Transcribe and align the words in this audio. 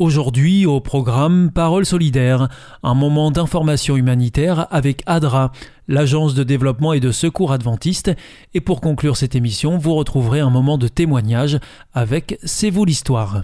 Aujourd'hui 0.00 0.64
au 0.64 0.80
programme 0.80 1.50
Parole 1.50 1.84
solidaire, 1.84 2.48
un 2.82 2.94
moment 2.94 3.30
d'information 3.30 3.98
humanitaire 3.98 4.66
avec 4.70 5.02
ADRA, 5.04 5.52
l'agence 5.88 6.32
de 6.32 6.42
développement 6.42 6.94
et 6.94 7.00
de 7.00 7.12
secours 7.12 7.52
adventiste, 7.52 8.10
et 8.54 8.62
pour 8.62 8.80
conclure 8.80 9.18
cette 9.18 9.34
émission, 9.34 9.76
vous 9.76 9.94
retrouverez 9.94 10.40
un 10.40 10.48
moment 10.48 10.78
de 10.78 10.88
témoignage 10.88 11.58
avec 11.92 12.38
C'est 12.44 12.70
vous 12.70 12.86
l'histoire. 12.86 13.42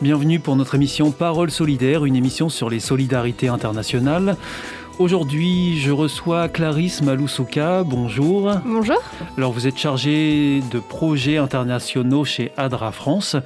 Bienvenue 0.00 0.40
pour 0.40 0.56
notre 0.56 0.74
émission 0.74 1.12
Parole 1.12 1.52
solidaire, 1.52 2.04
une 2.04 2.16
émission 2.16 2.48
sur 2.48 2.68
les 2.68 2.80
solidarités 2.80 3.46
internationales. 3.46 4.36
Aujourd'hui, 4.98 5.78
je 5.78 5.90
reçois 5.90 6.48
Clarisse 6.48 7.02
Maloussouka. 7.02 7.82
Bonjour. 7.82 8.52
Bonjour. 8.64 9.02
Alors, 9.38 9.50
vous 9.50 9.66
êtes 9.66 9.78
chargée 9.78 10.60
de 10.70 10.78
projets 10.78 11.38
internationaux 11.38 12.24
chez 12.24 12.52
ADRA 12.58 12.92
France, 12.92 13.36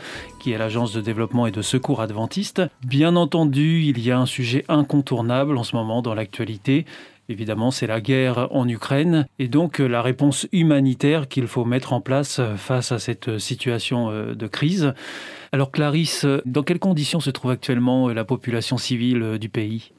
qui 0.41 0.51
est 0.53 0.59
l'agence 0.59 0.93
de 0.93 1.01
développement 1.01 1.47
et 1.47 1.53
de 1.53 1.63
secours 1.63 2.01
adventiste. 2.01 2.63
Bien 2.85 3.15
entendu, 3.15 3.83
il 3.83 4.01
y 4.01 4.11
a 4.11 4.19
un 4.19 4.27
sujet 4.27 4.65
incontournable 4.69 5.57
en 5.57 5.63
ce 5.63 5.77
moment 5.77 6.03
dans 6.03 6.15
l'actualité. 6.15 6.85
Évidemment, 7.29 7.71
c'est 7.71 7.87
la 7.87 8.01
guerre 8.01 8.49
en 8.51 8.69
Ukraine 8.69 9.27
et 9.39 9.49
donc 9.49 9.79
la 9.79 10.03
réponse 10.03 10.47
humanitaire 10.53 11.29
qu'il 11.29 11.47
faut 11.47 11.65
mettre 11.65 11.93
en 11.93 12.01
place 12.01 12.41
face 12.57 12.93
à 12.93 12.99
cette 12.99 13.39
situation 13.39 14.11
euh, 14.11 14.35
de 14.35 14.47
crise. 14.47 14.95
Alors 15.53 15.71
Clarisse, 15.71 16.27
dans 16.45 16.63
quelles 16.63 16.79
conditions 16.79 17.21
se 17.21 17.31
trouve 17.31 17.53
actuellement 17.53 18.09
la 18.09 18.25
population 18.25 18.79
civile 18.79 19.39
du 19.41 19.49
pays? 19.49 19.93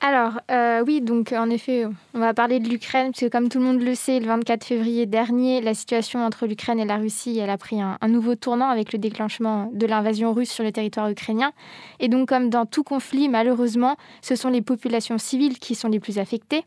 Alors, 0.00 0.40
euh, 0.50 0.84
oui, 0.86 1.00
donc 1.00 1.32
en 1.32 1.48
effet, 1.48 1.86
on 2.12 2.18
va 2.18 2.34
parler 2.34 2.60
de 2.60 2.68
l'Ukraine, 2.68 3.12
parce 3.12 3.20
que 3.20 3.28
comme 3.28 3.48
tout 3.48 3.58
le 3.58 3.64
monde 3.64 3.80
le 3.80 3.94
sait, 3.94 4.20
le 4.20 4.26
24 4.26 4.62
février 4.62 5.06
dernier, 5.06 5.62
la 5.62 5.72
situation 5.72 6.22
entre 6.26 6.46
l'Ukraine 6.46 6.78
et 6.78 6.84
la 6.84 6.96
Russie, 6.96 7.38
elle 7.38 7.48
a 7.48 7.56
pris 7.56 7.80
un, 7.80 7.96
nouveau 8.06 8.34
tournant 8.34 8.68
avec 8.68 8.92
le 8.92 8.98
déclenchement 8.98 9.70
de 9.72 9.86
l'invasion 9.86 10.34
russe 10.34 10.50
sur 10.50 10.62
le 10.62 10.72
territoire 10.72 11.08
ukrainien. 11.08 11.52
Et 12.00 12.08
donc, 12.08 12.28
comme 12.28 12.50
dans 12.50 12.66
tout 12.66 12.82
conflit, 12.82 13.30
malheureusement, 13.30 13.96
ce 14.20 14.36
sont 14.36 14.50
les 14.50 14.60
populations 14.60 15.16
civiles 15.16 15.58
qui 15.58 15.74
sont 15.74 15.88
les 15.88 16.00
plus 16.00 16.18
affectées. 16.18 16.64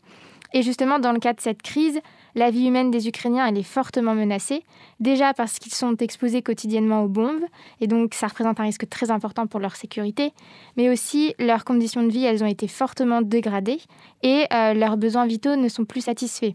Et 0.52 0.62
justement, 0.62 0.98
dans 0.98 1.12
le 1.12 1.20
cas 1.20 1.32
de 1.32 1.40
cette 1.40 1.62
crise, 1.62 2.00
la 2.38 2.50
vie 2.50 2.66
humaine 2.66 2.90
des 2.90 3.08
Ukrainiens, 3.08 3.46
est 3.54 3.62
fortement 3.62 4.14
menacée, 4.14 4.62
déjà 5.00 5.34
parce 5.34 5.58
qu'ils 5.58 5.74
sont 5.74 5.96
exposés 5.96 6.40
quotidiennement 6.40 7.02
aux 7.02 7.08
bombes, 7.08 7.44
et 7.80 7.86
donc 7.86 8.14
ça 8.14 8.28
représente 8.28 8.60
un 8.60 8.62
risque 8.62 8.88
très 8.88 9.10
important 9.10 9.46
pour 9.46 9.60
leur 9.60 9.76
sécurité, 9.76 10.32
mais 10.76 10.88
aussi 10.88 11.34
leurs 11.38 11.64
conditions 11.64 12.02
de 12.02 12.10
vie, 12.10 12.26
ont 12.40 12.46
été 12.46 12.68
fortement 12.68 13.22
dégradées, 13.22 13.80
et 14.22 14.44
euh, 14.52 14.74
leurs 14.74 14.96
besoins 14.96 15.26
vitaux 15.26 15.56
ne 15.56 15.68
sont 15.68 15.84
plus 15.84 16.02
satisfaits. 16.02 16.54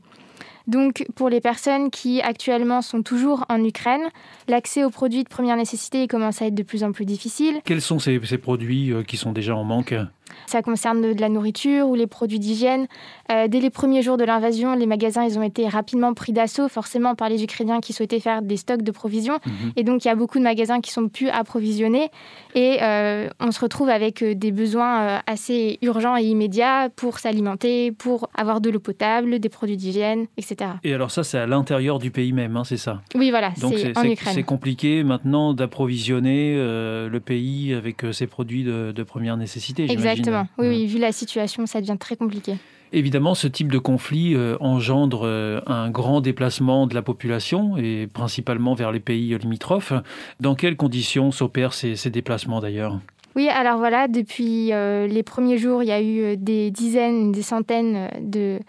Donc 0.65 1.05
pour 1.15 1.27
les 1.27 1.41
personnes 1.41 1.89
qui 1.91 2.21
actuellement 2.21 2.81
sont 2.81 3.03
toujours 3.03 3.45
en 3.49 3.61
Ukraine, 3.63 4.03
l'accès 4.47 4.85
aux 4.85 4.89
produits 4.89 5.25
de 5.25 5.29
première 5.29 5.57
nécessité 5.57 6.07
commence 6.07 6.41
à 6.41 6.45
être 6.45 6.55
de 6.55 6.63
plus 6.63 6.85
en 6.85 6.93
plus 6.93 7.05
difficile. 7.05 7.59
Quels 7.65 7.81
sont 7.81 7.99
ces, 7.99 8.19
ces 8.23 8.37
produits 8.37 8.93
euh, 8.93 9.03
qui 9.03 9.17
sont 9.17 9.33
déjà 9.33 9.55
en 9.55 9.65
manque? 9.65 9.93
Ça 10.45 10.61
concerne 10.61 11.13
de 11.13 11.19
la 11.19 11.29
nourriture 11.29 11.87
ou 11.87 11.95
les 11.95 12.07
produits 12.07 12.39
d'hygiène. 12.39 12.87
Euh, 13.31 13.47
dès 13.47 13.59
les 13.59 13.69
premiers 13.69 14.01
jours 14.01 14.17
de 14.17 14.23
l'invasion, 14.23 14.75
les 14.75 14.85
magasins 14.85 15.23
ils 15.23 15.37
ont 15.39 15.43
été 15.43 15.67
rapidement 15.67 16.13
pris 16.13 16.33
d'assaut, 16.33 16.67
forcément 16.67 17.15
par 17.15 17.29
les 17.29 17.43
Ukrainiens 17.43 17.79
qui 17.79 17.93
souhaitaient 17.93 18.19
faire 18.19 18.41
des 18.41 18.57
stocks 18.57 18.81
de 18.81 18.91
provisions. 18.91 19.39
Mhm. 19.45 19.71
Et 19.75 19.83
donc, 19.83 20.05
il 20.05 20.07
y 20.07 20.11
a 20.11 20.15
beaucoup 20.15 20.37
de 20.37 20.43
magasins 20.43 20.81
qui 20.81 20.91
sont 20.91 21.07
plus 21.09 21.29
approvisionnés. 21.29 22.09
Et 22.55 22.77
euh, 22.81 23.29
on 23.39 23.51
se 23.51 23.59
retrouve 23.59 23.89
avec 23.89 24.21
euh, 24.21 24.35
des 24.35 24.51
besoins 24.51 25.21
assez 25.27 25.79
urgents 25.81 26.17
et 26.17 26.23
immédiats 26.23 26.89
pour 26.95 27.19
s'alimenter, 27.19 27.91
pour 27.91 28.29
avoir 28.35 28.61
de 28.61 28.69
l'eau 28.69 28.79
potable, 28.79 29.39
des 29.39 29.49
produits 29.49 29.77
d'hygiène, 29.77 30.27
etc. 30.37 30.71
Et 30.83 30.93
alors 30.93 31.11
ça, 31.11 31.23
c'est 31.23 31.37
à 31.37 31.47
l'intérieur 31.47 31.99
du 31.99 32.11
pays 32.11 32.33
même, 32.33 32.57
hein, 32.57 32.63
c'est 32.63 32.77
ça? 32.77 33.01
Oui, 33.15 33.29
voilà, 33.29 33.51
c'est 33.55 33.97
en 33.97 34.03
Ukraine. 34.03 34.33
C'est 34.33 34.43
compliqué 34.43 35.03
maintenant 35.03 35.53
d'approvisionner 35.53 36.55
le 36.55 37.19
pays 37.19 37.73
avec 37.73 38.05
ces 38.11 38.27
produits 38.27 38.63
de, 38.63 38.91
de 38.91 39.03
première 39.03 39.37
nécessité, 39.37 39.83
Exactement. 39.83 40.12
Exactement. 40.13 40.47
Oui, 40.57 40.67
oui, 40.67 40.85
vu 40.85 40.99
la 40.99 41.11
situation, 41.11 41.65
ça 41.65 41.81
devient 41.81 41.97
très 41.99 42.15
compliqué. 42.15 42.55
Évidemment, 42.95 43.33
ce 43.33 43.47
type 43.47 43.71
de 43.71 43.79
conflit 43.79 44.35
euh, 44.35 44.55
engendre 44.59 45.23
euh, 45.25 45.61
un 45.65 45.89
grand 45.89 46.21
déplacement 46.21 46.85
de 46.85 46.93
la 46.93 47.01
population 47.01 47.75
et 47.75 48.05
principalement 48.05 48.75
vers 48.75 48.91
les 48.91 48.99
pays 48.99 49.35
limitrophes. 49.35 49.93
Dans 50.39 50.53
quelles 50.53 50.77
conditions 50.77 51.31
s'opèrent 51.31 51.73
ces, 51.73 51.95
déplacements 52.11 52.59
d'ailleurs? 52.59 52.99
Oui, 53.35 53.49
alors 53.49 53.79
voilà, 53.79 54.07
depuis 54.07 54.71
euh, 54.71 55.07
les 55.07 55.23
premiers 55.23 55.57
jours, 55.57 55.81
il 55.81 55.87
y 55.87 55.91
a 55.91 56.03
eu 56.03 56.37
des 56.37 56.69
dizaines, 56.69 57.31
des 57.31 57.41
centaines 57.41 58.11
de, 58.21 58.59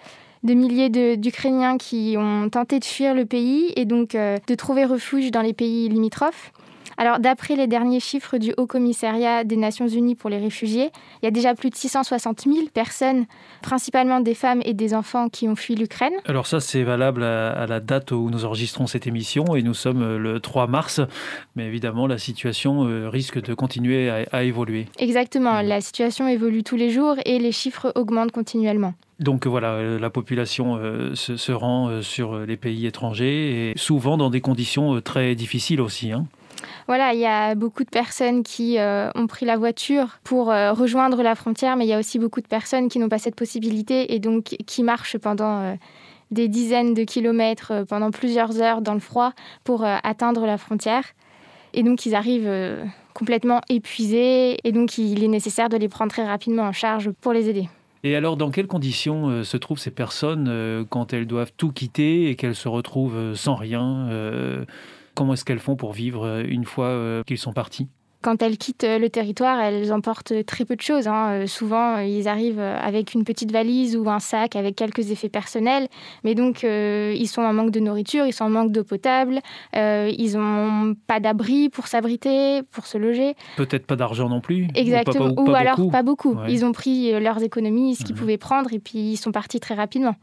de 0.42 0.54
milliers 0.54 1.18
d'Ukrainiens 1.18 1.76
qui 1.76 2.14
ont 2.16 2.48
tenté 2.48 2.78
de 2.78 2.84
fuir 2.86 3.12
le 3.12 3.26
pays 3.26 3.74
et 3.76 3.84
donc 3.84 4.12
de 4.12 4.54
trouver 4.54 4.86
refuge 4.86 5.32
dans 5.32 5.42
les 5.42 5.52
pays 5.52 5.90
limitrophes. 5.90 6.50
Alors, 6.96 7.18
d'après 7.18 7.56
les 7.56 7.66
derniers 7.66 8.00
chiffres 8.00 8.38
du 8.38 8.54
Haut 8.56 8.66
Commissariat 8.66 9.44
des 9.44 9.56
Nations 9.56 9.88
Unies 9.88 10.14
pour 10.14 10.30
les 10.30 10.38
réfugiés, 10.38 10.90
il 11.22 11.24
y 11.24 11.28
a 11.28 11.30
déjà 11.30 11.54
plus 11.54 11.70
de 11.70 11.74
660 11.74 12.42
000 12.42 12.56
personnes, 12.72 13.26
principalement 13.62 14.20
des 14.20 14.34
femmes 14.34 14.62
et 14.64 14.74
des 14.74 14.94
enfants, 14.94 15.28
qui 15.28 15.48
ont 15.48 15.56
fui 15.56 15.74
l'Ukraine. 15.74 16.12
Alors 16.26 16.46
ça, 16.46 16.60
c'est 16.60 16.82
valable 16.82 17.24
à, 17.24 17.66
la 17.66 17.80
date 17.80 18.12
où 18.12 18.30
nous 18.30 18.44
enregistrons 18.44 18.86
cette 18.86 19.06
émission 19.06 19.56
et 19.56 19.62
nous 19.62 19.74
sommes 19.74 20.02
euh, 20.02 20.18
le 20.18 20.40
3 20.40 20.66
mars. 20.66 21.00
Mais 21.56 21.66
évidemment, 21.66 22.06
la 22.06 22.18
situation 22.18 22.86
euh, 22.86 23.08
risque 23.08 23.40
de 23.40 23.54
continuer 23.54 24.10
à, 24.10 24.44
évoluer. 24.44 24.86
Exactement, 24.98 25.62
la 25.62 25.80
situation 25.80 26.28
évolue 26.28 26.62
tous 26.62 26.76
les 26.76 26.90
jours 26.90 27.16
et 27.24 27.38
les 27.38 27.52
chiffres 27.52 27.92
augmentent 27.94 28.32
continuellement. 28.32 28.94
Donc 29.20 29.46
voilà, 29.46 29.72
euh, 29.72 29.98
la 29.98 30.10
population 30.10 30.78
se, 31.14 31.36
se, 31.36 31.52
rend 31.52 32.02
sur 32.02 32.38
les 32.40 32.56
pays 32.56 32.86
étrangers 32.86 33.70
et 33.70 33.72
souvent 33.76 34.16
dans 34.16 34.28
des 34.28 34.40
conditions 34.40 35.00
très 35.00 35.34
difficiles 35.34 35.80
aussi. 35.80 36.12
Hein 36.12 36.26
voilà, 36.86 37.14
il 37.14 37.20
y 37.20 37.26
a 37.26 37.54
beaucoup 37.54 37.84
de 37.84 37.90
personnes 37.90 38.42
qui 38.42 38.78
euh, 38.78 39.10
ont 39.14 39.26
pris 39.26 39.46
la 39.46 39.56
voiture 39.56 40.18
pour 40.24 40.50
euh, 40.50 40.72
rejoindre 40.72 41.22
la 41.22 41.34
frontière, 41.34 41.76
mais 41.76 41.84
il 41.84 41.88
y 41.88 41.92
a 41.92 41.98
aussi 41.98 42.18
beaucoup 42.18 42.40
de 42.40 42.46
personnes 42.46 42.88
qui 42.88 42.98
n'ont 42.98 43.08
pas 43.08 43.18
cette 43.18 43.34
possibilité 43.34 44.14
et 44.14 44.18
donc 44.18 44.56
qui 44.66 44.82
marchent 44.82 45.18
pendant 45.18 45.60
euh, 45.60 45.74
des 46.30 46.48
dizaines 46.48 46.94
de 46.94 47.04
kilomètres, 47.04 47.84
pendant 47.88 48.10
plusieurs 48.10 48.60
heures 48.60 48.80
dans 48.80 48.94
le 48.94 49.00
froid 49.00 49.32
pour 49.62 49.84
atteindre 49.84 50.46
la 50.46 50.58
frontière. 50.58 51.04
Et 51.74 51.82
donc 51.82 52.06
ils 52.06 52.14
arrivent 52.14 52.50
complètement 53.12 53.60
épuisés 53.68 54.56
et 54.64 54.72
donc 54.72 54.98
il 54.98 55.22
est 55.22 55.28
nécessaire 55.28 55.68
de 55.68 55.76
les 55.76 55.88
prendre 55.88 56.10
très 56.10 56.26
rapidement 56.26 56.64
en 56.64 56.72
charge 56.72 57.10
pour 57.20 57.32
les 57.32 57.48
aider. 57.50 57.68
Et 58.02 58.16
alors, 58.16 58.36
dans 58.36 58.50
quelles 58.50 58.66
conditions 58.66 59.44
se 59.44 59.56
trouvent 59.56 59.78
ces 59.78 59.90
personnes 59.92 60.86
quand 60.88 61.12
elles 61.12 61.26
doivent 61.26 61.52
tout 61.56 61.70
quitter 61.70 62.30
et 62.30 62.36
qu'elles 62.36 62.56
se 62.56 62.68
retrouvent 62.68 63.34
sans 63.34 63.54
rien 63.54 64.08
Comment 65.14 65.34
est-ce 65.34 65.44
qu'elles 65.44 65.60
font 65.60 65.76
pour 65.76 65.92
vivre 65.92 66.26
euh, 66.26 66.42
une 66.46 66.64
fois 66.64 66.86
euh, 66.86 67.22
qu'ils 67.22 67.38
sont 67.38 67.52
partis? 67.52 67.88
Quand 68.20 68.42
elles 68.42 68.56
quittent 68.56 68.84
euh, 68.84 68.98
le 68.98 69.10
territoire, 69.10 69.60
elles 69.60 69.92
emportent 69.92 70.32
très 70.46 70.64
peu 70.64 70.74
de 70.76 70.80
choses. 70.80 71.06
Hein. 71.06 71.46
Souvent, 71.46 71.98
ils 71.98 72.26
arrivent 72.26 72.58
avec 72.58 73.14
une 73.14 73.22
petite 73.22 73.52
valise 73.52 73.96
ou 73.96 74.08
un 74.08 74.18
sac 74.18 74.56
avec 74.56 74.74
quelques 74.76 75.10
effets 75.10 75.28
personnels. 75.28 75.88
Mais 76.24 76.34
donc, 76.34 76.62
ils 76.64 77.28
sont 77.28 77.42
en 77.42 77.52
manque 77.52 77.70
de 77.70 77.80
nourriture, 77.80 78.26
ils 78.26 78.32
sont 78.32 78.44
en 78.44 78.50
manque 78.50 78.72
d'eau 78.72 78.82
potable, 78.82 79.40
ils 79.74 80.32
n'ont 80.36 80.94
pas 81.06 81.20
d'abri 81.20 81.68
pour 81.68 81.86
s'abriter, 81.86 82.62
pour 82.72 82.86
se 82.86 82.96
loger. 82.96 83.34
Peut-être 83.58 83.86
pas 83.86 83.96
d'argent 83.96 84.30
non 84.30 84.40
plus. 84.40 84.68
Exactement. 84.74 85.34
Ou, 85.36 85.54
alors 85.54 85.90
pas 85.90 86.02
beaucoup. 86.02 86.38
Ils 86.48 86.64
ont 86.64 86.72
pris 86.72 87.12
leurs 87.20 87.42
économies, 87.42 87.94
ce 87.94 88.04
qu'ils 88.04 88.16
pouvaient 88.16 88.38
prendre, 88.38 88.72
et 88.72 88.78
puis 88.78 89.12
ils 89.12 89.16
sont 89.18 89.32
partis 89.32 89.60
très 89.60 89.74
rapidement 89.74 90.16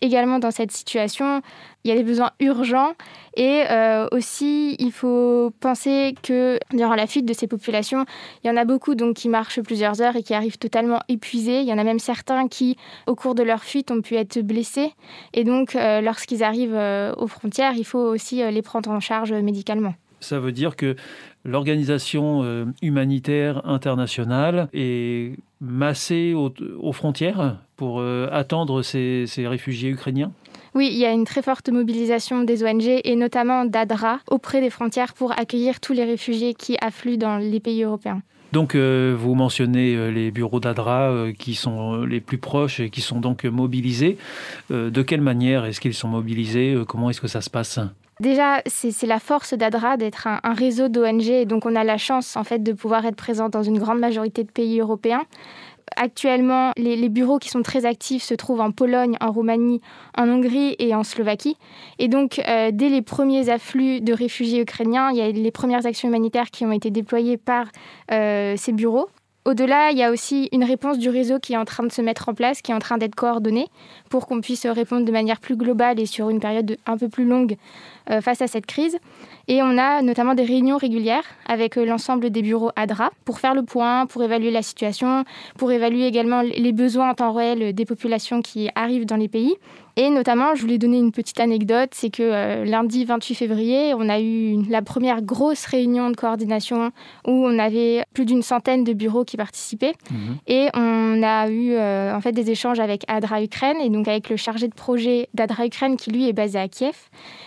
également 0.00 0.38
dans 0.38 0.50
cette 0.50 0.72
situation, 0.72 1.42
il 1.84 1.90
y 1.90 1.92
a 1.92 1.96
des 1.96 2.02
besoins 2.02 2.30
urgents 2.40 2.94
et 3.36 3.64
euh, 3.70 4.08
aussi 4.10 4.74
il 4.78 4.92
faut 4.92 5.52
penser 5.60 6.14
que 6.22 6.58
durant 6.72 6.94
la 6.94 7.06
fuite 7.06 7.26
de 7.26 7.32
ces 7.34 7.46
populations, 7.46 8.06
il 8.42 8.48
y 8.48 8.50
en 8.50 8.56
a 8.56 8.64
beaucoup 8.64 8.94
donc 8.94 9.16
qui 9.16 9.28
marchent 9.28 9.60
plusieurs 9.60 10.00
heures 10.00 10.16
et 10.16 10.22
qui 10.22 10.34
arrivent 10.34 10.58
totalement 10.58 11.00
épuisés. 11.08 11.60
Il 11.60 11.66
y 11.66 11.72
en 11.72 11.78
a 11.78 11.84
même 11.84 11.98
certains 11.98 12.48
qui, 12.48 12.76
au 13.06 13.14
cours 13.14 13.34
de 13.34 13.42
leur 13.42 13.64
fuite, 13.64 13.90
ont 13.90 14.00
pu 14.00 14.14
être 14.14 14.40
blessés 14.40 14.92
et 15.32 15.44
donc 15.44 15.76
euh, 15.76 16.00
lorsqu'ils 16.00 16.42
arrivent 16.42 16.74
euh, 16.74 17.12
aux 17.16 17.26
frontières, 17.26 17.74
il 17.76 17.84
faut 17.84 17.98
aussi 17.98 18.36
les 18.36 18.62
prendre 18.62 18.90
en 18.90 19.00
charge 19.00 19.32
médicalement. 19.32 19.94
Ça 20.20 20.40
veut 20.40 20.52
dire 20.52 20.74
que 20.76 20.96
l'organisation 21.44 22.72
humanitaire 22.80 23.66
internationale 23.66 24.68
est 24.72 25.36
massée 25.60 26.34
aux, 26.34 26.92
frontières? 26.92 27.58
Pour 27.76 28.00
euh, 28.00 28.28
attendre 28.32 28.82
ces, 28.82 29.26
réfugiés 29.38 29.90
ukrainiens? 29.90 30.32
Oui, 30.74 30.88
il 30.92 30.98
y 30.98 31.04
a 31.04 31.12
une 31.12 31.24
très 31.24 31.42
forte 31.42 31.68
mobilisation 31.68 32.42
des 32.42 32.64
ONG 32.64 33.00
et 33.04 33.16
notamment 33.16 33.64
d'ADRA 33.64 34.20
auprès 34.30 34.60
des 34.60 34.70
frontières 34.70 35.14
pour 35.14 35.32
accueillir 35.38 35.80
tous 35.80 35.92
les 35.92 36.04
réfugiés 36.04 36.54
qui 36.54 36.76
affluent 36.80 37.18
dans 37.18 37.38
les 37.38 37.60
pays 37.60 37.84
européens. 37.84 38.22
Donc, 38.52 38.74
euh, 38.74 39.16
vous 39.18 39.34
mentionnez 39.34 40.10
les 40.12 40.30
bureaux 40.30 40.60
d'ADRA 40.60 41.32
qui 41.38 41.54
sont 41.54 42.04
les 42.04 42.20
plus 42.20 42.38
proches 42.38 42.80
et 42.80 42.90
qui 42.90 43.00
sont 43.00 43.20
donc 43.20 43.44
mobilisés. 43.44 44.16
de 44.70 45.02
quelle 45.02 45.20
manière 45.20 45.64
est-ce 45.64 45.80
qu'ils 45.80 45.94
sont 45.94 46.08
mobilisés? 46.08 46.76
Comment 46.88 47.10
est-ce 47.10 47.20
que 47.20 47.28
ça 47.28 47.40
se 47.40 47.50
passe? 47.50 47.80
Déjà, 48.20 48.62
c'est 48.66 49.06
la 49.06 49.18
force 49.18 49.54
d'ADRA 49.54 49.96
d'être 49.96 50.28
un, 50.28 50.54
réseau 50.54 50.88
d'ONG, 50.88 51.26
et 51.28 51.46
donc 51.46 51.66
on 51.66 51.74
a 51.74 51.82
la 51.82 51.98
chance 51.98 52.36
en 52.36 52.44
fait 52.44 52.62
de 52.62 52.72
pouvoir 52.72 53.04
être 53.06 53.16
présent 53.16 53.48
dans 53.48 53.64
une 53.64 53.78
grande 53.78 53.98
majorité 53.98 54.44
de 54.44 54.50
pays 54.50 54.80
européens. 54.80 55.22
Actuellement, 55.96 56.72
les, 56.76 57.08
bureaux 57.08 57.38
qui 57.38 57.48
sont 57.48 57.62
très 57.62 57.86
actifs 57.86 58.22
se 58.22 58.34
trouvent 58.34 58.60
en 58.60 58.70
Pologne, 58.70 59.16
en 59.20 59.30
Roumanie, 59.30 59.80
en 60.16 60.28
Hongrie 60.28 60.74
et 60.78 60.94
en 60.94 61.04
Slovaquie. 61.04 61.56
Et 61.98 62.08
donc, 62.08 62.40
euh, 62.48 62.70
dès 62.72 62.88
les 62.88 63.02
premiers 63.02 63.48
afflux 63.48 64.00
de 64.00 64.12
réfugiés 64.12 64.60
ukrainiens, 64.60 65.10
il 65.10 65.18
y 65.18 65.20
a 65.20 65.30
les 65.30 65.50
premières 65.50 65.86
actions 65.86 66.08
humanitaires 66.08 66.50
qui 66.50 66.64
ont 66.64 66.72
été 66.72 66.90
déployées 66.90 67.36
par 67.36 67.66
euh, 68.10 68.54
ces 68.56 68.72
bureaux. 68.72 69.08
Au-delà, 69.46 69.90
il 69.90 69.98
y 69.98 70.02
a 70.02 70.10
aussi 70.10 70.48
une 70.52 70.64
réponse 70.64 70.98
du 70.98 71.10
réseau 71.10 71.38
qui 71.38 71.52
est 71.52 71.58
en 71.58 71.66
train 71.66 71.84
de 71.84 71.92
se 71.92 72.00
mettre 72.00 72.30
en 72.30 72.34
place, 72.34 72.62
qui 72.62 72.72
est 72.72 72.74
en 72.74 72.78
train 72.78 72.96
d'être 72.96 73.14
coordonnée 73.14 73.66
pour 74.08 74.26
qu'on 74.26 74.40
puisse 74.40 74.64
répondre 74.64 75.04
de 75.04 75.12
manière 75.12 75.38
plus 75.38 75.54
globale 75.54 76.00
et 76.00 76.06
sur 76.06 76.30
une 76.30 76.40
période 76.40 76.78
un 76.86 76.96
peu 76.96 77.10
plus 77.10 77.26
longue 77.26 77.58
euh, 78.08 78.22
face 78.22 78.40
à 78.40 78.46
cette 78.46 78.64
crise. 78.64 78.96
Et 79.46 79.62
on 79.62 79.76
a 79.76 80.00
notamment 80.00 80.34
des 80.34 80.44
réunions 80.44 80.78
régulières 80.78 81.24
avec 81.44 81.76
euh, 81.76 81.84
l'ensemble 81.84 82.30
des 82.30 82.40
bureaux 82.40 82.70
ADRA 82.74 83.10
pour 83.26 83.38
faire 83.38 83.54
le 83.54 83.62
point, 83.62 84.06
pour 84.06 84.22
évaluer 84.22 84.50
la 84.50 84.62
situation, 84.62 85.24
pour 85.58 85.70
évaluer 85.72 86.06
également 86.06 86.40
les 86.40 86.72
besoins 86.72 87.10
en 87.10 87.14
temps 87.14 87.32
réel 87.34 87.74
des 87.74 87.84
populations 87.84 88.40
qui 88.40 88.70
arrivent 88.74 89.04
dans 89.04 89.16
les 89.16 89.28
pays. 89.28 89.54
Et 89.96 90.10
notamment, 90.10 90.54
je 90.54 90.62
voulais 90.62 90.78
donner 90.78 90.98
une 90.98 91.12
petite 91.12 91.40
anecdote, 91.40 91.90
c'est 91.92 92.10
que 92.10 92.22
euh, 92.22 92.64
lundi 92.64 93.04
28 93.04 93.34
février, 93.34 93.94
on 93.94 94.08
a 94.08 94.20
eu 94.20 94.62
la 94.68 94.82
première 94.82 95.22
grosse 95.22 95.66
réunion 95.66 96.10
de 96.10 96.16
coordination 96.16 96.90
où 97.26 97.30
on 97.30 97.58
avait 97.58 98.04
plus 98.12 98.24
d'une 98.24 98.42
centaine 98.42 98.84
de 98.84 98.92
bureaux 98.92 99.24
qui 99.24 99.36
participaient. 99.36 99.94
Mhm. 100.10 100.36
Et 100.46 100.68
on 100.74 101.22
a 101.22 101.48
eu 101.48 101.76
en 101.76 102.20
fait 102.20 102.32
des 102.32 102.50
échanges 102.50 102.80
avec 102.80 103.04
ADRA 103.08 103.42
Ukraine 103.42 103.76
et 103.80 103.90
donc 103.90 104.08
avec 104.08 104.28
le 104.30 104.36
chargé 104.36 104.68
de 104.68 104.74
projet 104.74 105.28
d'ADRA 105.34 105.66
Ukraine 105.66 105.96
qui 105.96 106.10
lui 106.10 106.28
est 106.28 106.32
basé 106.32 106.58
à 106.58 106.68
Kiev. 106.68 106.96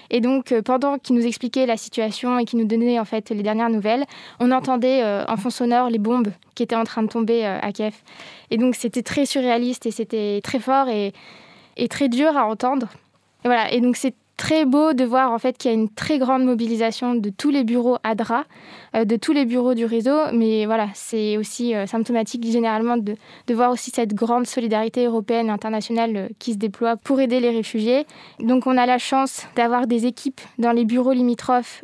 Et 0.09 0.21
donc, 0.21 0.51
euh, 0.51 0.61
pendant 0.61 0.97
qu'il 0.97 1.15
nous 1.15 1.25
expliquait 1.25 1.65
la 1.65 1.77
situation 1.77 2.39
et 2.39 2.45
qu'il 2.45 2.59
nous 2.59 2.65
donnait 2.65 2.99
en 2.99 3.05
fait 3.05 3.29
les 3.29 3.43
dernières 3.43 3.69
nouvelles, 3.69 4.05
on 4.39 4.51
entendait 4.51 5.03
euh, 5.03 5.25
en 5.27 5.37
fond 5.37 5.49
sonore 5.49 5.89
les 5.89 5.99
bombes 5.99 6.29
qui 6.55 6.63
étaient 6.63 6.75
en 6.75 6.83
train 6.83 7.03
de 7.03 7.07
tomber 7.07 7.45
euh, 7.45 7.59
à 7.61 7.71
Kiev. 7.71 7.95
Et 8.51 8.57
donc, 8.57 8.75
c'était 8.75 9.03
très 9.03 9.25
surréaliste 9.25 9.85
et 9.85 9.91
c'était 9.91 10.39
très 10.43 10.59
fort 10.59 10.89
et, 10.89 11.13
et, 11.77 11.87
très 11.87 12.09
dur 12.09 12.35
à 12.37 12.45
entendre. 12.45 12.87
Et 13.43 13.47
voilà. 13.47 13.71
Et 13.71 13.81
donc, 13.81 13.95
c'est 13.95 14.15
très 14.37 14.65
beau 14.65 14.93
de 14.93 15.03
voir 15.03 15.31
en 15.31 15.39
fait 15.39 15.57
qu'il 15.57 15.71
y 15.71 15.73
a 15.73 15.77
une 15.77 15.89
très 15.89 16.19
grande 16.19 16.45
mobilisation 16.45 17.15
de 17.15 17.31
tous 17.31 17.49
les 17.49 17.63
bureaux 17.63 17.97
ADRA, 18.03 18.45
euh, 18.95 19.03
de 19.03 19.15
tous 19.15 19.33
les 19.33 19.45
bureaux 19.45 19.73
du 19.73 19.83
réseau. 19.83 20.15
Mais 20.31 20.67
voilà, 20.67 20.87
c'est 20.93 21.37
aussi 21.37 21.75
euh, 21.75 21.87
symptomatique 21.87 22.45
généralement 22.49 22.97
de, 22.97 23.15
voir 23.49 23.71
aussi 23.71 23.89
cette 23.89 24.13
grande 24.13 24.45
solidarité 24.45 25.05
européenne 25.05 25.49
internationale 25.49 26.15
euh, 26.15 26.27
qui 26.37 26.53
se 26.53 26.57
déploie 26.57 26.97
pour 26.97 27.19
aider 27.19 27.39
les 27.39 27.49
réfugiés. 27.49 28.05
Donc 28.39 28.67
on 28.67 28.77
a 28.77 28.85
la 28.85 28.99
chance 28.99 29.47
d'avoir 29.55 29.87
des 29.87 30.05
équipes 30.05 30.39
dans 30.59 30.71
les 30.71 30.85
bureaux 30.85 31.13
limitrophes 31.13 31.81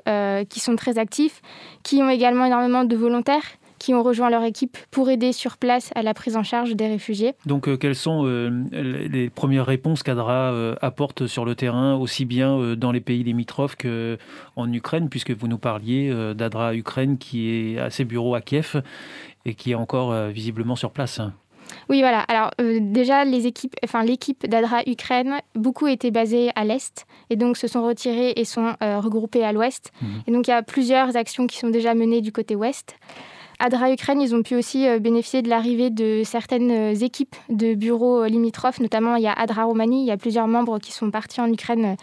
qui 0.50 0.60
sont 0.60 0.76
très 0.76 1.00
actifs, 1.00 1.42
qui 1.82 2.04
ont 2.04 2.10
également 2.10 2.46
énormément 2.46 2.84
de 2.84 2.96
volontaires 2.96 3.44
qui 3.84 3.94
ont 3.94 4.02
rejoint 4.02 4.30
leur 4.30 4.46
équipe 4.46 4.78
pour 4.92 5.10
aider 5.10 5.34
sur 5.34 5.58
place 5.58 5.92
à 5.94 6.04
la 6.04 6.14
prise 6.14 6.38
en 6.38 6.44
charge 6.44 6.74
des 6.74 6.88
réfugiés. 6.88 7.34
Donc, 7.46 7.68
euh, 7.68 7.76
quelles 7.76 7.98
sont 7.98 8.26
euh, 8.26 8.50
les 8.72 9.30
premières 9.30 9.66
réponses 9.66 10.04
qu'ADRA 10.04 10.54
euh, 10.54 10.76
apporte 10.82 11.28
sur 11.28 11.44
le 11.44 11.54
terrain, 11.54 11.94
aussi 11.96 12.24
bien 12.24 12.78
dans 12.78 12.94
les 12.94 13.02
pays 13.02 13.26
limitrophes 13.26 13.76
qu'en 13.76 14.72
Ukraine, 14.72 15.10
puisque 15.10 15.32
vous 15.32 15.50
nous 15.50 15.58
parliez 15.58 16.10
d'ADRA 16.34 16.76
Ukraine 16.76 17.18
qui 17.18 17.50
est 17.50 17.78
à 17.78 17.90
ses 17.90 18.06
bureaux 18.06 18.36
à 18.36 18.42
Kiev 18.42 18.82
et 19.44 19.54
qui 19.54 19.72
est 19.72 19.76
encore 19.76 20.14
visiblement 20.30 20.78
sur 20.78 20.92
place? 20.92 21.20
Oui, 21.90 22.00
voilà. 22.00 22.22
Alors 22.22 22.52
déjà, 22.60 23.26
les 23.26 23.48
équipes, 23.48 23.76
enfin 23.84 24.04
l'équipe 24.04 24.48
d'Adra 24.48 24.82
Ukraine, 24.88 25.42
beaucoup 25.56 25.88
étaient 25.88 26.12
basées 26.12 26.52
à 26.56 26.64
l'est 26.64 27.06
et 27.30 27.36
donc 27.36 27.58
se 27.58 27.68
sont 27.68 27.86
retirées 27.86 28.34
et 28.38 28.46
sont 28.46 28.76
regroupées 28.80 29.44
à 29.44 29.52
l'ouest. 29.52 29.92
Mmh. 30.02 30.08
Et 30.28 30.32
donc 30.32 30.48
il 30.48 30.52
y 30.52 30.54
a 30.54 30.64
plusieurs 30.64 31.18
actions 31.18 31.48
qui 31.48 31.58
sont 31.58 31.70
déjà 31.70 31.94
menées 31.96 32.22
du 32.22 32.32
côté 32.32 32.56
ouest. 32.56 32.96
Adra 33.66 33.94
Ukraine, 33.94 34.20
ils 34.20 34.36
ont 34.36 34.44
pu 34.44 34.56
aussi 34.56 34.90
euh, 34.90 35.00
bénéficier 35.00 35.42
de 35.42 35.48
l'arrivée 35.48 35.90
de 35.90 36.24
certaines 36.26 36.70
euh, 36.70 36.94
équipes 36.94 37.34
de 37.48 37.76
bureaux 37.76 38.24
euh, 38.24 38.28
limitrophes, 38.28 38.82
notamment 38.82 39.16
il 39.16 39.24
y 39.24 39.28
a 39.28 39.32
Adra 39.32 39.64
Roumanie, 39.64 40.04
il 40.04 40.06
y 40.06 40.12
a 40.12 40.18
plusieurs 40.18 40.50
membres 40.50 40.80
qui 40.80 40.92
sont 40.92 41.12
partis 41.12 41.40
en 41.40 41.50
Ukraine 41.50 41.96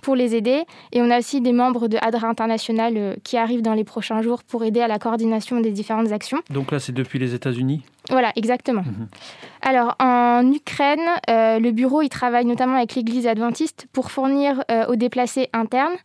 pour 0.00 0.14
les 0.14 0.36
aider. 0.36 0.62
Et 0.92 1.02
on 1.02 1.10
a 1.10 1.18
aussi 1.18 1.40
des 1.40 1.52
membres 1.52 1.88
de 1.88 1.98
Adra 2.00 2.28
International 2.28 3.16
qui 3.24 3.36
arrivent 3.36 3.62
dans 3.62 3.74
les 3.74 3.82
prochains 3.82 4.22
jours 4.22 4.44
pour 4.44 4.62
aider 4.62 4.80
à 4.80 4.86
la 4.86 5.00
coordination 5.00 5.58
des 5.58 5.72
différentes 5.72 6.12
actions. 6.12 6.38
Donc 6.50 6.70
là, 6.70 6.78
c'est 6.78 6.92
depuis 6.92 7.18
les 7.18 7.34
États-Unis? 7.34 7.82
Voilà, 8.08 8.32
exactement. 8.36 8.82
Mhm. 8.82 9.08
Alors, 9.62 9.96
en 9.98 10.52
Ukraine, 10.52 11.00
le 11.26 11.70
bureau, 11.72 12.00
il 12.00 12.10
travaille 12.10 12.44
notamment 12.44 12.76
avec 12.76 12.94
l'Église 12.94 13.26
adventiste 13.26 13.88
pour 13.92 14.12
fournir 14.12 14.62
aux 14.88 14.94
déplacés 14.94 15.48
internes 15.52 15.96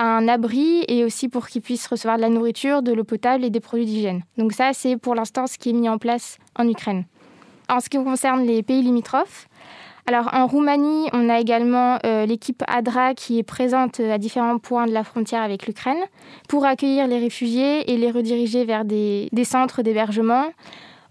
un 0.00 0.28
abri 0.28 0.84
et 0.88 1.04
aussi 1.04 1.28
pour 1.28 1.46
qu'ils 1.46 1.62
puissent 1.62 1.86
recevoir 1.86 2.16
de 2.16 2.22
la 2.22 2.28
nourriture, 2.28 2.82
de 2.82 2.92
l'eau 2.92 3.04
potable 3.04 3.44
et 3.44 3.50
des 3.50 3.60
produits 3.60 3.84
d'hygiène. 3.84 4.22
Donc 4.38 4.52
ça, 4.52 4.70
c'est 4.72 4.96
pour 4.96 5.14
l'instant 5.14 5.46
ce 5.46 5.58
qui 5.58 5.70
est 5.70 5.74
mis 5.74 5.88
en 5.88 5.98
place 5.98 6.38
en 6.56 6.68
Ukraine. 6.68 7.04
En 7.68 7.80
ce 7.80 7.88
qui 7.88 8.02
concerne 8.02 8.44
les 8.44 8.62
pays 8.62 8.82
limitrophes, 8.82 9.46
alors 10.06 10.30
en 10.32 10.46
Roumanie, 10.46 11.08
on 11.12 11.28
a 11.28 11.38
également 11.38 11.98
euh, 12.04 12.26
l'équipe 12.26 12.64
ADRA 12.66 13.14
qui 13.14 13.38
est 13.38 13.42
présente 13.42 14.00
à 14.00 14.18
différents 14.18 14.58
points 14.58 14.86
de 14.86 14.92
la 14.92 15.04
frontière 15.04 15.42
avec 15.42 15.66
l'Ukraine 15.66 16.02
pour 16.48 16.64
accueillir 16.64 17.06
les 17.06 17.18
réfugiés 17.18 17.92
et 17.92 17.96
les 17.96 18.10
rediriger 18.10 18.64
vers 18.64 18.84
des 18.84 19.28
centres 19.44 19.82
d'hébergement. 19.82 20.46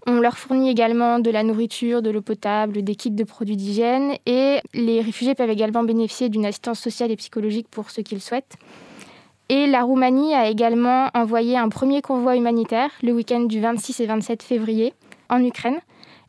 On 0.06 0.20
leur 0.20 0.38
fournit 0.38 0.70
également 0.70 1.18
de 1.18 1.30
la 1.30 1.42
nourriture, 1.42 2.00
de 2.00 2.10
l'eau 2.10 2.22
potable, 2.22 2.82
des 2.82 2.94
kits 2.94 3.10
de 3.10 3.24
produits 3.24 3.56
d'hygiène 3.56 4.14
et 4.24 4.58
les 4.72 5.00
réfugiés 5.02 5.34
peuvent 5.34 5.50
également 5.50 5.82
bénéficier 5.82 6.28
d'une 6.30 6.46
assistance 6.46 6.80
sociale 6.80 7.10
et 7.10 7.16
psychologique 7.16 7.68
pour 7.70 7.90
ceux 7.90 8.02
qui 8.02 8.14
le 8.14 8.20
souhaitent. 8.20 8.56
Et 9.50 9.66
la 9.66 9.82
Roumanie 9.82 10.34
a 10.34 10.48
également 10.48 11.08
envoyé 11.12 11.58
un 11.58 11.68
premier 11.68 12.02
convoi 12.02 12.36
humanitaire 12.36 12.90
le 13.02 13.12
week-end 13.12 13.40
du 13.40 13.60
26 13.60 14.00
et 14.00 14.06
27 14.06 14.42
février 14.42 14.94
en 15.28 15.44
Ukraine. 15.44 15.80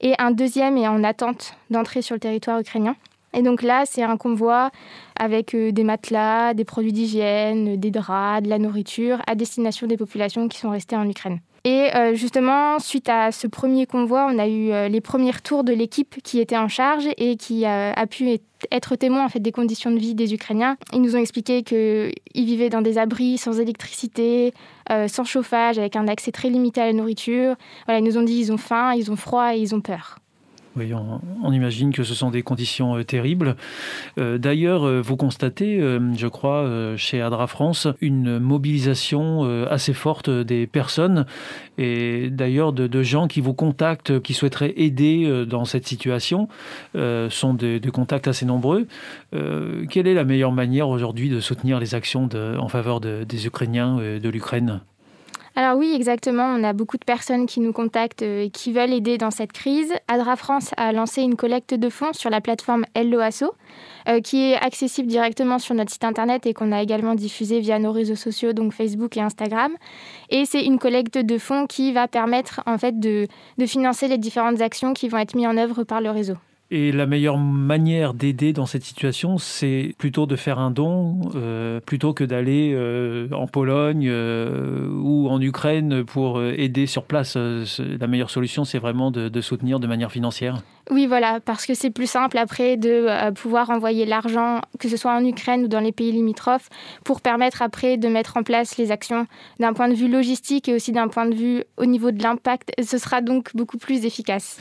Et 0.02 0.14
un 0.18 0.32
deuxième 0.32 0.78
est 0.78 0.88
en 0.88 1.04
attente 1.04 1.54
d'entrer 1.70 2.02
sur 2.02 2.16
le 2.16 2.20
territoire 2.20 2.60
ukrainien. 2.60 2.96
Et 3.34 3.44
donc 3.44 3.62
là, 3.62 3.84
c'est 3.86 4.04
un 4.04 4.18
convoi 4.18 4.72
avec 5.18 5.54
euh, 5.54 5.72
des 5.72 5.84
matelas, 5.84 6.54
des 6.54 6.66
produits 6.66 6.92
d'hygiène, 6.92 7.78
des 7.78 7.92
draps, 7.92 8.44
de 8.44 8.50
la 8.50 8.58
nourriture 8.58 9.22
à 9.28 9.36
destination 9.36 9.88
des 9.88 9.98
populations 9.98 10.48
qui 10.48 10.58
sont 10.58 10.72
restées 10.72 10.98
en 10.98 11.08
Ukraine. 11.08 11.40
Et 11.64 11.96
euh, 11.96 12.16
justement, 12.16 12.80
suite 12.80 13.08
à 13.08 13.32
ce 13.32 13.46
premier 13.46 13.86
convoi, 13.86 14.28
on 14.32 14.40
a 14.40 14.48
eu 14.48 14.72
euh, 14.72 14.88
les 14.88 15.02
premiers 15.02 15.32
retours 15.32 15.64
de 15.64 15.74
l'équipe 15.74 16.22
qui 16.24 16.40
était 16.40 16.58
en 16.58 16.68
charge 16.68 17.08
et 17.18 17.38
qui 17.38 17.66
a 17.66 18.08
pu 18.08 18.40
être 18.72 18.96
témoin 18.96 19.26
en 19.26 19.30
fait 19.30 19.40
des 19.40 19.52
conditions 19.52 19.92
de 19.92 20.00
vie 20.00 20.16
des 20.16 20.34
Ukrainiens. 20.34 20.78
Ils 20.94 21.02
nous 21.02 21.16
ont 21.16 21.20
expliqué 21.20 21.62
qu'ils 21.64 22.12
vivaient 22.34 22.70
dans 22.70 22.82
des 22.82 22.98
abris 22.98 23.38
sans 23.38 23.60
électricité, 23.60 24.54
sans 25.08 25.24
chauffage, 25.24 25.78
avec 25.78 25.96
un 25.96 26.08
accès 26.08 26.32
très 26.32 26.50
limité 26.50 26.82
à 26.82 26.86
la 26.86 26.94
nourriture. 26.94 27.56
Voilà, 27.86 28.00
ils 28.00 28.04
nous 28.04 28.18
ont 28.18 28.24
dit 28.24 28.34
ils 28.34 28.52
ont 28.52 28.58
faim, 28.58 28.94
ils 28.94 29.12
ont 29.12 29.16
froid 29.16 29.56
et 29.56 29.60
ils 29.60 29.76
ont 29.76 29.82
peur. 29.82 30.18
Oui, 30.78 30.94
on, 30.94 31.52
imagine 31.52 31.92
que 31.92 32.04
ce 32.04 32.14
sont 32.14 32.32
des 32.32 32.44
conditions 32.44 32.96
euh, 32.96 33.04
terribles. 33.04 33.58
Euh, 34.18 34.38
d'ailleurs, 34.38 34.86
euh, 34.86 35.02
vous 35.02 35.18
constatez, 35.18 35.80
je 36.16 36.28
crois, 36.28 36.96
chez 36.96 37.22
Adra 37.22 37.48
France, 37.48 37.88
une 38.00 38.40
mobilisation 38.40 39.44
assez 39.70 39.94
forte 39.94 40.30
des 40.30 40.68
personnes 40.68 41.26
et 41.78 42.30
d'ailleurs 42.30 42.74
de, 42.74 43.04
gens 43.04 43.28
qui 43.28 43.42
vous 43.42 43.54
contactent, 43.54 44.20
qui 44.22 44.34
souhaiteraient 44.34 44.74
aider 44.78 45.46
dans 45.48 45.66
cette 45.66 45.88
situation. 45.88 46.48
sont 46.96 47.54
des, 47.54 47.82
contacts 47.94 48.28
assez 48.28 48.46
nombreux. 48.46 48.88
quelle 49.32 50.08
est 50.08 50.14
la 50.14 50.24
meilleure 50.24 50.52
manière 50.52 50.90
aujourd'hui 50.90 51.30
de 51.30 51.40
soutenir 51.40 51.80
les 51.80 51.96
actions 51.96 52.30
en 52.34 52.68
faveur 52.68 53.02
des 53.02 53.48
Ukrainiens 53.48 54.00
et 54.00 54.20
de 54.20 54.30
l'Ukraine? 54.30 54.82
Alors 55.56 55.78
oui, 55.78 55.92
exactement. 55.94 56.46
On 56.46 56.64
a 56.64 56.72
beaucoup 56.72 56.98
de 56.98 57.04
personnes 57.04 57.46
qui 57.46 57.60
nous 57.60 57.74
contactent 57.74 58.22
et 58.22 58.50
qui 58.52 58.72
veulent 58.72 58.94
aider 58.94 59.18
dans 59.18 59.32
cette 59.32 59.52
crise. 59.52 59.94
Adra 60.08 60.38
France 60.38 60.72
a 60.78 60.94
lancé 60.94 61.22
une 61.22 61.36
collecte 61.36 61.74
de 61.74 61.90
fonds 61.90 62.14
sur 62.14 62.30
la 62.30 62.40
plateforme 62.40 62.86
Helloasso, 62.96 63.54
euh, 64.08 64.22
qui 64.22 64.52
est 64.52 64.56
accessible 64.56 65.10
directement 65.10 65.60
sur 65.60 65.76
notre 65.76 65.92
site 65.92 66.06
internet 66.06 66.46
et 66.46 66.54
qu'on 66.54 66.72
a 66.72 66.82
également 66.82 67.16
diffusé 67.16 67.60
via 67.60 67.80
nos 67.80 67.92
réseaux 67.92 68.16
sociaux, 68.16 68.54
donc 68.54 68.72
Facebook 68.72 69.18
et 69.18 69.22
Instagram. 69.22 69.74
Et 70.30 70.46
c'est 70.46 70.64
une 70.64 70.80
collecte 70.80 71.18
de 71.18 71.38
fonds 71.38 71.68
qui 71.68 71.92
va 71.92 72.08
permettre 72.08 72.62
en 72.66 72.78
fait 72.78 73.00
de 73.00 73.28
financer 73.66 74.08
les 74.08 74.18
différentes 74.18 74.62
actions 74.62 74.94
qui 74.94 75.10
vont 75.10 75.18
être 75.18 75.36
mises 75.36 75.48
en 75.48 75.58
œuvre 75.58 75.84
par 75.84 76.00
le 76.00 76.12
réseau. 76.12 76.36
Et 76.74 76.94
la 76.94 77.06
meilleure 77.06 77.38
manière 77.38 78.14
d'aider 78.14 78.54
dans 78.54 78.66
cette 78.66 78.86
situation, 78.86 79.38
c'est 79.38 79.94
plutôt 79.98 80.26
de 80.26 80.38
faire 80.38 80.58
un 80.58 80.72
don, 80.72 81.20
euh, 81.36 81.82
plutôt 81.82 82.14
que 82.14 82.24
d'aller 82.24 82.72
euh, 82.74 83.28
en 83.34 83.46
Pologne 83.46 84.08
euh, 84.10 84.88
ou 84.90 85.28
en 85.28 85.42
Ukraine 85.42 86.06
pour 86.06 86.42
aider 86.42 86.86
sur 86.86 87.04
place. 87.04 87.36
la 87.36 88.08
meilleure 88.08 88.30
solution, 88.30 88.64
c'est 88.64 88.80
vraiment 88.80 89.12
de, 89.12 89.42
soutenir 89.42 89.82
de 89.82 89.88
manière 89.88 90.14
financière. 90.14 90.62
Oui, 90.90 91.08
voilà, 91.08 91.42
parce 91.42 91.66
que 91.66 91.74
c'est 91.74 91.90
plus 91.90 92.10
simple 92.10 92.38
après 92.38 92.78
de 92.78 93.32
pouvoir 93.32 93.70
envoyer 93.70 94.06
l'argent, 94.06 94.62
que 94.80 94.88
ce 94.88 94.96
soit 94.96 95.14
en 95.14 95.26
Ukraine 95.26 95.66
ou 95.66 95.68
dans 95.68 95.82
les 95.82 95.92
pays 95.92 96.14
limitrophes, 96.14 96.70
pour 97.04 97.20
permettre 97.20 97.62
après 97.62 97.98
de 97.98 98.08
mettre 98.08 98.38
en 98.38 98.44
place 98.44 98.78
les 98.78 98.92
actions 98.92 99.28
d'un 99.60 99.74
point 99.74 99.90
de 99.90 99.94
vue 99.94 100.08
logistique 100.08 100.70
et 100.70 100.74
aussi 100.74 100.94
d'un 100.94 101.10
point 101.10 101.26
de 101.26 101.36
vue 101.36 101.64
au 101.76 101.86
niveau 101.86 102.12
de 102.12 102.24
l'impact. 102.24 102.72
Ce 102.82 102.98
sera 102.98 103.20
donc 103.20 103.54
beaucoup 103.56 103.78
plus 103.78 104.06
efficace. 104.06 104.58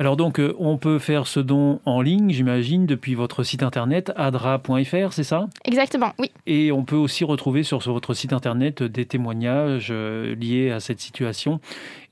Alors 0.00 0.16
donc, 0.16 0.40
euh, 0.40 0.54
on 0.58 0.76
peut 0.76 0.98
faire 0.98 1.26
ce 1.26 1.38
don 1.38 1.80
en 1.84 2.00
ligne, 2.00 2.30
j'imagine, 2.30 2.84
depuis 2.84 3.14
votre 3.14 3.44
site 3.44 3.62
internet 3.62 4.12
adra.fr, 4.16 5.12
c'est 5.12 5.22
ça? 5.22 5.48
Exactement, 5.64 6.12
oui. 6.18 6.32
Et 6.46 6.72
on 6.72 6.84
peut 6.84 6.96
aussi 6.96 7.22
retrouver 7.24 7.62
sur 7.62 7.78
votre 7.78 8.12
site 8.12 8.32
internet 8.32 8.82
des 8.82 9.06
témoignages 9.06 9.88
euh, 9.90 10.34
liés 10.34 10.72
à 10.72 10.80
cette 10.80 11.00
situation 11.00 11.60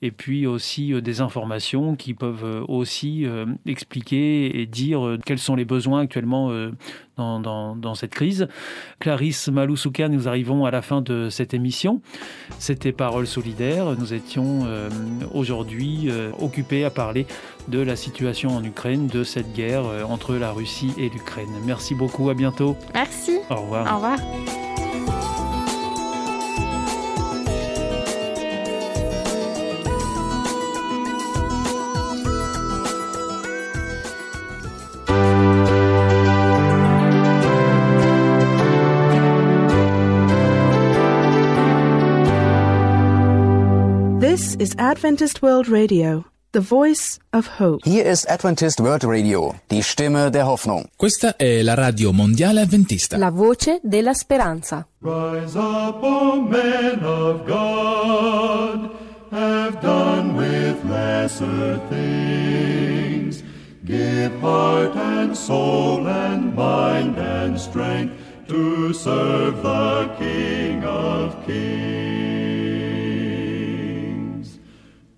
et 0.02 0.10
puis 0.10 0.46
aussi 0.46 0.92
euh, 0.92 1.00
des 1.00 1.20
informations 1.20 1.96
qui 1.96 2.12
peuvent 2.12 2.44
euh, 2.44 2.64
aussi 2.68 3.24
euh, 3.24 3.46
expliquer 3.66 4.60
et 4.60 4.66
dire 4.66 5.16
quels 5.24 5.38
sont 5.38 5.54
les 5.54 5.64
besoins 5.64 6.00
actuellement 6.00 6.50
dans, 7.16 7.76
dans, 7.76 7.94
cette 7.94 8.12
crise. 8.12 8.48
Clarisse 8.98 9.48
Maloussouka, 9.48 10.08
nous 10.08 10.28
arrivons 10.28 10.64
à 10.64 10.70
la 10.70 10.82
fin 10.82 11.02
de 11.02 11.28
cette 11.28 11.54
émission. 11.54 12.00
C'était 12.58 12.92
Parole 12.92 13.26
solidaire. 13.26 13.94
Nous 13.98 14.14
étions 14.14 14.66
aujourd'hui 15.34 16.10
occupés 16.40 16.84
à 16.84 16.90
parler 16.90 17.26
de 17.68 17.80
la 17.80 17.96
situation 17.96 18.50
en 18.50 18.64
Ukraine, 18.64 19.06
de 19.06 19.24
cette 19.24 19.52
guerre 19.52 19.84
entre 20.08 20.34
la 20.34 20.52
Russie 20.52 20.92
et 20.98 21.08
l'Ukraine. 21.08 21.50
Merci 21.64 21.94
beaucoup, 21.94 22.30
à 22.30 22.34
bientôt. 22.34 22.76
Merci. 22.94 23.38
Au 23.50 23.56
revoir. 23.56 23.92
Au 23.92 23.96
revoir. 23.96 24.71
Is 44.62 44.76
Adventist 44.78 45.42
World 45.42 45.66
Radio, 45.66 46.24
the 46.52 46.60
voice 46.60 47.18
of 47.32 47.58
hope. 47.58 47.80
Hier 47.82 48.04
ist 48.04 48.30
Adventist 48.30 48.78
World 48.78 49.02
Radio, 49.04 49.56
die 49.72 49.82
Stimme 49.82 50.30
der 50.30 50.46
Hoffnung. 50.46 50.88
Questa 50.96 51.36
è 51.36 51.62
la 51.62 51.74
radio 51.74 52.12
mondiale 52.12 52.60
adventista. 52.60 53.16
La 53.16 53.30
voce 53.30 53.80
della 53.82 54.14
speranza. 54.14 54.86
Rise 55.00 55.58
up, 55.58 56.00
O 56.04 56.40
men 56.42 57.02
of 57.02 57.44
God, 57.44 58.90
have 59.32 59.80
done 59.80 60.36
with 60.36 60.76
lesser 60.88 61.80
things. 61.88 63.42
Give 63.84 64.30
heart 64.40 64.94
and 64.94 65.34
soul 65.34 66.06
and 66.06 66.54
mind 66.54 67.18
and 67.18 67.58
strength 67.58 68.14
to 68.46 68.92
serve 68.92 69.60
the 69.60 70.08
King 70.18 70.84
of 70.84 71.34
Kings. 71.46 72.21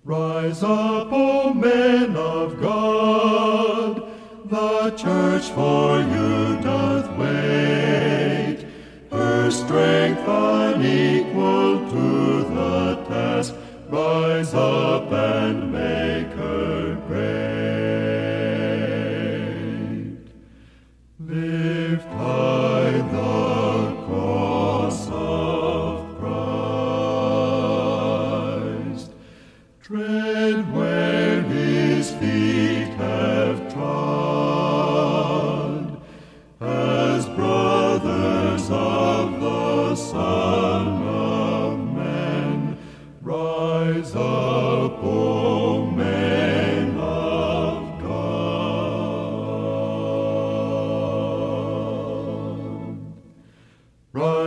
Rise 0.05 0.61
up, 0.61 1.07
O 1.11 1.51
men 1.51 2.15
of 2.15 2.61
God, 2.61 4.07
the 4.45 4.91
church 4.91 5.49
for 5.49 5.97
you 5.97 6.61
doth 6.61 7.09
wait. 7.17 8.67
Her 9.11 9.49
strength 9.49 10.21
unequal 10.27 11.89
to 11.89 12.43
the 12.53 13.03
task, 13.07 13.55
rise 13.89 14.53
up 14.53 15.04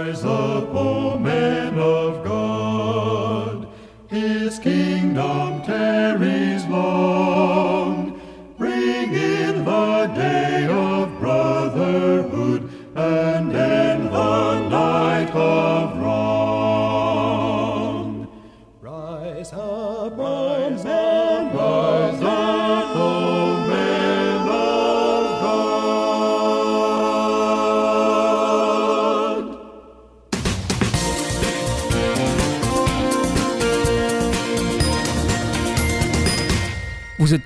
eyes 0.08 0.24
upon 0.24 1.22
me. 1.22 1.37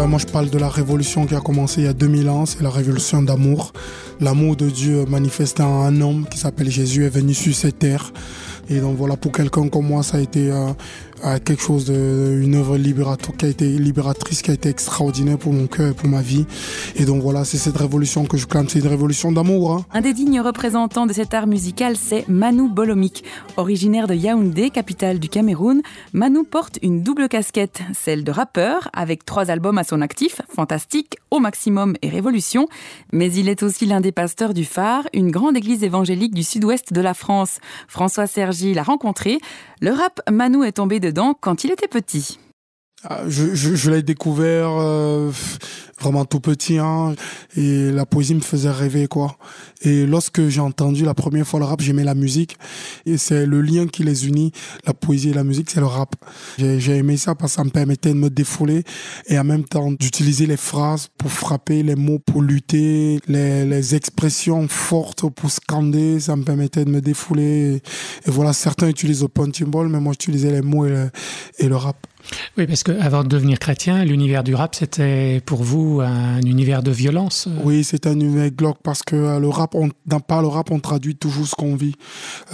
Euh, 0.00 0.06
moi, 0.06 0.18
je 0.18 0.26
parle 0.26 0.48
de 0.48 0.58
la 0.58 0.68
révolution 0.68 1.26
qui 1.26 1.34
a 1.34 1.40
commencé 1.40 1.82
il 1.82 1.84
y 1.84 1.88
a 1.88 1.92
2000 1.92 2.30
ans. 2.30 2.46
C'est 2.46 2.62
la 2.62 2.70
révolution 2.70 3.22
d'amour. 3.22 3.72
L'amour 4.20 4.56
de 4.56 4.70
Dieu 4.70 5.04
manifesté 5.06 5.62
en 5.62 5.82
un 5.82 6.00
homme 6.00 6.26
qui 6.30 6.38
s'appelle 6.38 6.70
Jésus 6.70 7.04
est 7.04 7.10
venu 7.10 7.34
sur 7.34 7.54
cette 7.54 7.80
terre. 7.80 8.12
Et 8.70 8.80
donc 8.80 8.96
voilà, 8.96 9.16
pour 9.16 9.32
quelqu'un 9.32 9.68
comme 9.68 9.86
moi, 9.86 10.02
ça 10.02 10.16
a 10.16 10.20
été 10.20 10.50
euh, 10.50 10.72
euh, 11.24 11.38
quelque 11.38 11.62
chose 11.62 11.84
de, 11.84 12.40
une 12.42 12.54
œuvre 12.54 12.76
libératrice 12.76 13.36
qui 13.36 13.44
a 13.44 13.48
été 13.48 13.66
libératrice, 13.66 14.42
qui 14.42 14.50
a 14.50 14.54
été 14.54 14.68
extraordinaire 14.68 15.38
pour 15.38 15.52
mon 15.52 15.66
cœur 15.66 15.90
et 15.90 15.94
pour 15.94 16.08
ma 16.08 16.22
vie. 16.22 16.46
Et 16.96 17.04
donc 17.04 17.22
voilà, 17.22 17.44
c'est 17.44 17.58
cette 17.58 17.76
révolution 17.76 18.24
que 18.24 18.36
je 18.36 18.46
clame. 18.46 18.68
C'est 18.68 18.80
une 18.80 18.86
révolution 18.86 19.32
d'amour. 19.32 19.72
Hein. 19.72 19.84
Un 19.92 20.00
des 20.00 20.12
dignes 20.12 20.40
représentants 20.40 21.06
de 21.06 21.12
cet 21.12 21.34
art 21.34 21.46
musical, 21.46 21.96
c'est 21.96 22.28
Manu 22.28 22.68
Bolomik. 22.68 23.24
Originaire 23.56 24.06
de 24.06 24.14
Yaoundé, 24.14 24.70
capitale 24.70 25.18
du 25.18 25.28
Cameroun, 25.28 25.82
Manu 26.12 26.44
porte 26.44 26.78
une 26.82 27.02
double 27.02 27.28
casquette, 27.28 27.80
celle 27.94 28.24
de 28.24 28.30
rappeur, 28.30 28.88
avec 28.92 29.24
trois 29.24 29.50
albums 29.50 29.78
à 29.78 29.84
son 29.84 30.00
actif, 30.00 30.40
Fantastique, 30.48 31.16
Au 31.30 31.38
Maximum 31.38 31.94
et 32.02 32.08
Révolution. 32.08 32.68
Mais 33.12 33.32
il 33.32 33.48
est 33.48 33.62
aussi 33.62 33.86
l'un 33.86 34.00
des 34.00 34.12
pasteurs 34.12 34.54
du 34.54 34.64
Phare, 34.64 35.04
une 35.12 35.30
grande 35.30 35.56
église 35.56 35.84
évangélique 35.84 36.34
du 36.34 36.42
sud-ouest 36.42 36.92
de 36.92 37.00
la 37.00 37.14
France. 37.14 37.58
François 37.88 38.26
Sergi 38.26 38.74
l'a 38.74 38.82
rencontré. 38.82 39.38
Le 39.80 39.92
rap, 39.92 40.20
Manu 40.30 40.66
est 40.66 40.72
tombé 40.72 41.00
de 41.00 41.09
quand 41.40 41.64
il 41.64 41.70
était 41.70 41.88
petit. 41.88 42.38
Ah, 43.02 43.22
Je, 43.26 43.54
je, 43.54 43.74
je 43.74 43.90
l'ai 43.90 44.02
découvert 44.02 44.68
euh, 44.68 45.30
vraiment 45.98 46.26
tout 46.26 46.40
petit, 46.40 46.76
hein, 46.76 47.14
et 47.56 47.90
la 47.90 48.04
poésie 48.04 48.34
me 48.34 48.40
faisait 48.40 48.70
rêver, 48.70 49.06
quoi. 49.06 49.38
Et 49.80 50.04
lorsque 50.04 50.48
j'ai 50.48 50.60
entendu 50.60 51.04
la 51.06 51.14
première 51.14 51.46
fois 51.46 51.60
le 51.60 51.64
rap, 51.64 51.80
j'aimais 51.80 52.04
la 52.04 52.14
musique, 52.14 52.58
et 53.06 53.16
c'est 53.16 53.46
le 53.46 53.62
lien 53.62 53.86
qui 53.86 54.02
les 54.04 54.28
unit, 54.28 54.52
la 54.86 54.92
poésie 54.92 55.30
et 55.30 55.32
la 55.32 55.44
musique, 55.44 55.70
c'est 55.70 55.80
le 55.80 55.86
rap. 55.86 56.14
J'ai 56.58 56.78
j'ai 56.78 56.96
aimé 56.96 57.16
ça 57.16 57.34
parce 57.34 57.52
que 57.52 57.56
ça 57.56 57.64
me 57.64 57.70
permettait 57.70 58.10
de 58.10 58.18
me 58.18 58.28
défouler, 58.28 58.84
et 59.28 59.38
en 59.38 59.44
même 59.44 59.64
temps 59.64 59.90
d'utiliser 59.90 60.44
les 60.44 60.58
phrases 60.58 61.08
pour 61.16 61.32
frapper, 61.32 61.82
les 61.82 61.96
mots 61.96 62.18
pour 62.18 62.42
lutter, 62.42 63.18
les, 63.28 63.64
les 63.64 63.94
expressions 63.94 64.68
fortes 64.68 65.26
pour 65.30 65.50
scander, 65.50 66.20
ça 66.20 66.36
me 66.36 66.44
permettait 66.44 66.84
de 66.84 66.90
me 66.90 67.00
défouler. 67.00 67.80
Et, 68.26 68.30
voilà, 68.30 68.52
certains 68.52 68.88
utilisent 68.88 69.22
le 69.22 69.28
punching 69.28 69.68
ball, 69.68 69.88
mais 69.88 70.00
moi 70.00 70.12
j'utilisais 70.12 70.50
les 70.52 70.60
mots 70.62 70.84
et 70.84 70.90
le, 70.90 71.10
et 71.58 71.66
le 71.66 71.76
rap. 71.76 71.96
Oui, 72.56 72.66
parce 72.66 72.82
qu'avant 72.82 72.89
de 72.94 73.28
devenir 73.28 73.58
chrétien, 73.58 74.04
l'univers 74.04 74.42
du 74.42 74.54
rap, 74.54 74.74
c'était 74.74 75.40
pour 75.44 75.62
vous 75.62 76.00
un 76.00 76.40
univers 76.42 76.82
de 76.82 76.90
violence. 76.90 77.48
Oui, 77.64 77.84
c'est 77.84 78.06
un 78.06 78.12
univers 78.18 78.50
glauque 78.50 78.78
parce 78.82 79.02
que 79.02 79.16
euh, 79.16 79.38
le 79.38 79.48
rap, 79.48 79.74
on, 79.74 79.90
dans, 80.06 80.20
par 80.20 80.42
le 80.42 80.48
rap, 80.48 80.70
on 80.70 80.80
traduit 80.80 81.16
toujours 81.16 81.46
ce 81.46 81.54
qu'on 81.54 81.76
vit. 81.76 81.94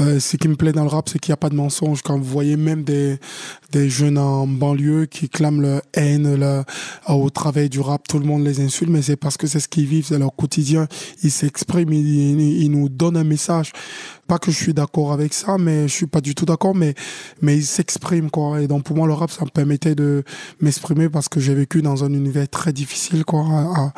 Euh, 0.01 0.21
ce 0.21 0.37
qui 0.37 0.49
me 0.49 0.57
plaît 0.57 0.73
dans 0.73 0.83
le 0.83 0.89
rap, 0.89 1.09
c'est 1.09 1.19
qu'il 1.19 1.31
n'y 1.31 1.35
a 1.35 1.39
pas 1.39 1.49
de 1.49 1.55
mensonge. 1.55 2.03
Quand 2.03 2.17
vous 2.19 2.25
voyez 2.25 2.57
même 2.57 2.85
des, 2.85 3.19
des 3.73 3.89
jeunes 3.89 4.19
en 4.19 4.47
banlieue 4.47 5.07
qui 5.07 5.29
clament 5.29 5.61
leur 5.61 5.83
haine 5.95 6.35
le- 6.35 6.63
au 7.09 7.31
travail 7.31 7.69
du 7.69 7.81
rap, 7.81 8.07
tout 8.09 8.19
le 8.19 8.25
monde 8.27 8.45
les 8.45 8.61
insulte, 8.61 8.91
mais 8.91 9.03
c'est 9.03 9.17
parce 9.17 9.37
que 9.37 9.47
c'est 9.47 9.61
ce 9.61 9.69
qu'ils 9.69 9.87
vivent, 9.87 10.07
c'est 10.07 10.19
leur 10.19 10.35
quotidien. 10.35 10.87
Ils 11.23 11.31
s'expriment, 11.31 11.93
ils 11.93 12.71
nous 12.71 12.89
donnent 12.89 13.17
un 13.17 13.25
message. 13.25 13.73
Pas 14.27 14.39
que 14.39 14.51
je 14.51 14.57
suis 14.57 14.75
d'accord 14.75 15.13
avec 15.13 15.33
ça, 15.33 15.57
mais 15.59 15.89
je 15.89 15.93
suis 15.95 16.07
pas 16.07 16.21
du 16.21 16.35
tout 16.35 16.47
d'accord, 16.47 16.75
mais, 16.75 16.95
mais 17.43 17.57
ils 17.57 17.65
s'expriment, 17.65 18.31
quoi. 18.31 18.61
Et 18.61 18.67
donc, 18.67 18.83
pour 18.85 18.97
moi, 18.97 19.07
le 19.07 19.13
rap, 19.13 19.31
ça 19.31 19.45
me 19.45 19.51
permettait 19.51 19.95
de 19.95 20.25
m'exprimer 20.61 21.09
parce 21.09 21.29
que 21.29 21.39
j'ai 21.39 21.55
vécu 21.55 21.83
dans 21.83 22.05
un 22.05 22.13
univers 22.13 22.49
très 22.49 22.73
difficile, 22.73 23.25
quoi. 23.25 23.93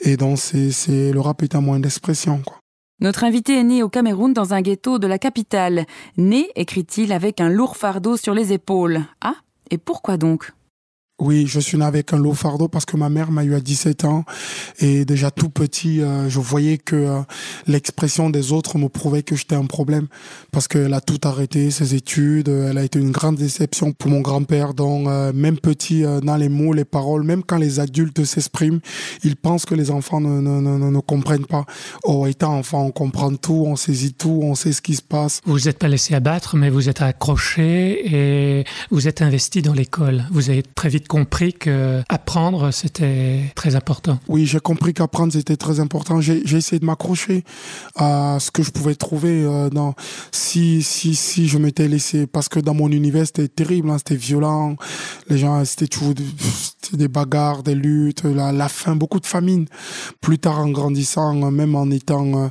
Et 0.00 0.16
donc, 0.16 0.38
c'est, 0.38 0.70
c'est, 0.70 1.12
le 1.12 1.20
rap 1.20 1.42
est 1.42 1.54
un 1.54 1.60
moyen 1.60 1.80
d'expression, 1.80 2.40
quoi. 2.44 2.58
Notre 3.00 3.24
invité 3.24 3.58
est 3.58 3.64
né 3.64 3.82
au 3.82 3.88
Cameroun 3.88 4.32
dans 4.32 4.54
un 4.54 4.60
ghetto 4.60 5.00
de 5.00 5.08
la 5.08 5.18
capitale. 5.18 5.86
Né, 6.16 6.48
écrit-il, 6.54 7.12
avec 7.12 7.40
un 7.40 7.48
lourd 7.48 7.76
fardeau 7.76 8.16
sur 8.16 8.32
les 8.32 8.52
épaules. 8.52 9.00
Ah, 9.20 9.34
et 9.72 9.78
pourquoi 9.78 10.16
donc? 10.16 10.52
Oui, 11.24 11.46
je 11.46 11.60
suis 11.60 11.78
né 11.78 11.84
avec 11.84 12.12
un 12.12 12.16
lourd 12.18 12.36
fardeau 12.36 12.66
parce 12.66 12.84
que 12.84 12.96
ma 12.96 13.08
mère 13.08 13.30
m'a 13.30 13.44
eu 13.44 13.54
à 13.54 13.60
17 13.60 14.04
ans 14.06 14.24
et 14.80 15.04
déjà 15.04 15.30
tout 15.30 15.50
petit, 15.50 16.00
euh, 16.00 16.28
je 16.28 16.40
voyais 16.40 16.78
que 16.78 16.96
euh, 16.96 17.20
l'expression 17.68 18.28
des 18.28 18.50
autres 18.50 18.76
me 18.76 18.88
prouvait 18.88 19.22
que 19.22 19.36
j'étais 19.36 19.54
un 19.54 19.66
problème 19.66 20.08
parce 20.50 20.66
qu'elle 20.66 20.92
a 20.92 21.00
tout 21.00 21.20
arrêté, 21.22 21.70
ses 21.70 21.94
études, 21.94 22.48
euh, 22.48 22.70
elle 22.70 22.78
a 22.78 22.82
été 22.82 22.98
une 22.98 23.12
grande 23.12 23.36
déception 23.36 23.92
pour 23.92 24.10
mon 24.10 24.20
grand-père. 24.20 24.74
Donc 24.74 25.06
même 25.32 25.58
petit 25.58 26.02
dans 26.22 26.36
les 26.36 26.48
mots, 26.48 26.72
les 26.72 26.84
paroles, 26.84 27.22
même 27.22 27.44
quand 27.44 27.56
les 27.56 27.78
adultes 27.78 28.24
s'expriment, 28.24 28.80
ils 29.22 29.36
pensent 29.36 29.64
que 29.64 29.76
les 29.76 29.92
enfants 29.92 30.20
ne, 30.20 30.40
ne, 30.40 30.60
ne, 30.60 30.76
ne- 30.76 30.90
ne 30.90 30.98
comprennent 31.00 31.46
pas. 31.46 31.66
Oh, 32.02 32.26
étant 32.26 32.58
enfant, 32.58 32.84
on 32.86 32.90
comprend 32.90 33.32
tout, 33.36 33.62
on 33.66 33.76
saisit 33.76 34.14
tout, 34.14 34.40
on 34.42 34.56
sait 34.56 34.72
ce 34.72 34.82
qui 34.82 34.96
se 34.96 35.02
passe. 35.02 35.40
Vous 35.44 35.52
vous 35.52 35.68
êtes 35.68 35.78
pas 35.78 35.86
laissé 35.88 36.14
abattre, 36.16 36.56
mais 36.56 36.68
vous 36.68 36.88
êtes 36.88 37.00
accroché 37.00 38.12
et 38.12 38.64
vous 38.90 39.06
êtes 39.06 39.22
investi 39.22 39.62
dans 39.62 39.72
l'école. 39.74 40.24
Vous 40.32 40.50
avez 40.50 40.62
très 40.64 40.88
vite 40.88 41.06
compris 41.12 41.52
que 41.52 42.02
apprendre, 42.08 42.70
c'était 42.70 43.52
très 43.54 43.76
important. 43.76 44.18
Oui, 44.28 44.46
j'ai 44.46 44.60
compris 44.60 44.94
qu'apprendre 44.94 45.30
c'était 45.30 45.58
très 45.58 45.78
important. 45.78 46.22
J'ai 46.22 46.56
essayé 46.56 46.78
de 46.80 46.86
m'accrocher 46.86 47.44
à 47.96 48.38
ce 48.40 48.50
que 48.50 48.62
je 48.62 48.70
pouvais 48.70 48.94
trouver 48.94 49.44
euh, 49.44 49.68
dans 49.68 49.94
si 50.30 50.82
si 50.82 51.14
si 51.14 51.48
je 51.48 51.58
m'étais 51.58 51.86
laissé 51.86 52.26
parce 52.26 52.48
que 52.48 52.60
dans 52.60 52.72
mon 52.72 52.90
univers 52.90 53.26
c'était 53.26 53.48
terrible, 53.48 53.90
hein, 53.90 53.98
c'était 53.98 54.16
violent. 54.16 54.76
Les 55.28 55.36
gens 55.36 55.62
c'était 55.66 55.86
toujours 55.86 56.14
des, 56.94 57.08
bagarres, 57.08 57.62
des 57.62 57.74
luttes, 57.74 58.24
la, 58.24 58.50
la 58.50 58.70
faim, 58.70 58.96
beaucoup 58.96 59.20
de 59.20 59.26
famine. 59.26 59.66
Plus 60.22 60.38
tard 60.38 60.60
en 60.60 60.70
grandissant, 60.70 61.42
euh, 61.42 61.50
même 61.50 61.74
en 61.74 61.90
étant 61.90 62.44
euh, 62.44 62.48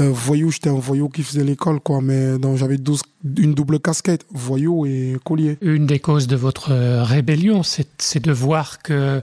euh, 0.00 0.10
voyou, 0.10 0.50
j'étais 0.50 0.68
un 0.68 0.78
voyou 0.78 1.08
qui 1.08 1.22
faisait 1.22 1.44
l'école 1.44 1.80
quoi, 1.80 2.02
mais 2.02 2.38
donc 2.38 2.58
j'avais 2.58 2.76
12 2.76 3.00
une 3.38 3.54
double 3.54 3.78
casquette, 3.78 4.26
voyou 4.32 4.84
et 4.84 5.16
collier. 5.24 5.56
Une 5.60 5.86
des 5.86 6.00
causes 6.00 6.26
de 6.26 6.34
votre 6.34 6.72
rébellion, 7.04 7.62
c'est 7.62 8.01
c'est 8.02 8.22
de 8.22 8.32
voir 8.32 8.82
que 8.82 9.22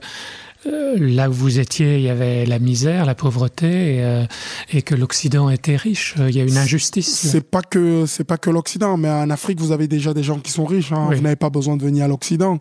euh, 0.66 0.96
là 0.98 1.30
où 1.30 1.32
vous 1.32 1.58
étiez, 1.58 1.96
il 1.96 2.02
y 2.02 2.10
avait 2.10 2.44
la 2.44 2.58
misère, 2.58 3.06
la 3.06 3.14
pauvreté, 3.14 3.96
et, 3.96 4.04
euh, 4.04 4.24
et 4.72 4.82
que 4.82 4.94
l'Occident 4.94 5.48
était 5.48 5.76
riche. 5.76 6.14
Il 6.18 6.36
y 6.36 6.40
a 6.40 6.44
une 6.44 6.58
injustice. 6.58 7.08
C'est 7.08 7.48
pas 7.48 7.62
que 7.62 8.04
c'est 8.06 8.24
pas 8.24 8.36
que 8.36 8.50
l'Occident, 8.50 8.96
mais 8.96 9.08
en 9.08 9.30
Afrique 9.30 9.58
vous 9.58 9.72
avez 9.72 9.88
déjà 9.88 10.12
des 10.12 10.22
gens 10.22 10.38
qui 10.38 10.50
sont 10.50 10.66
riches. 10.66 10.92
Hein. 10.92 11.06
Oui. 11.08 11.16
Vous 11.16 11.22
n'avez 11.22 11.36
pas 11.36 11.50
besoin 11.50 11.76
de 11.76 11.82
venir 11.82 12.04
à 12.04 12.08
l'Occident. 12.08 12.58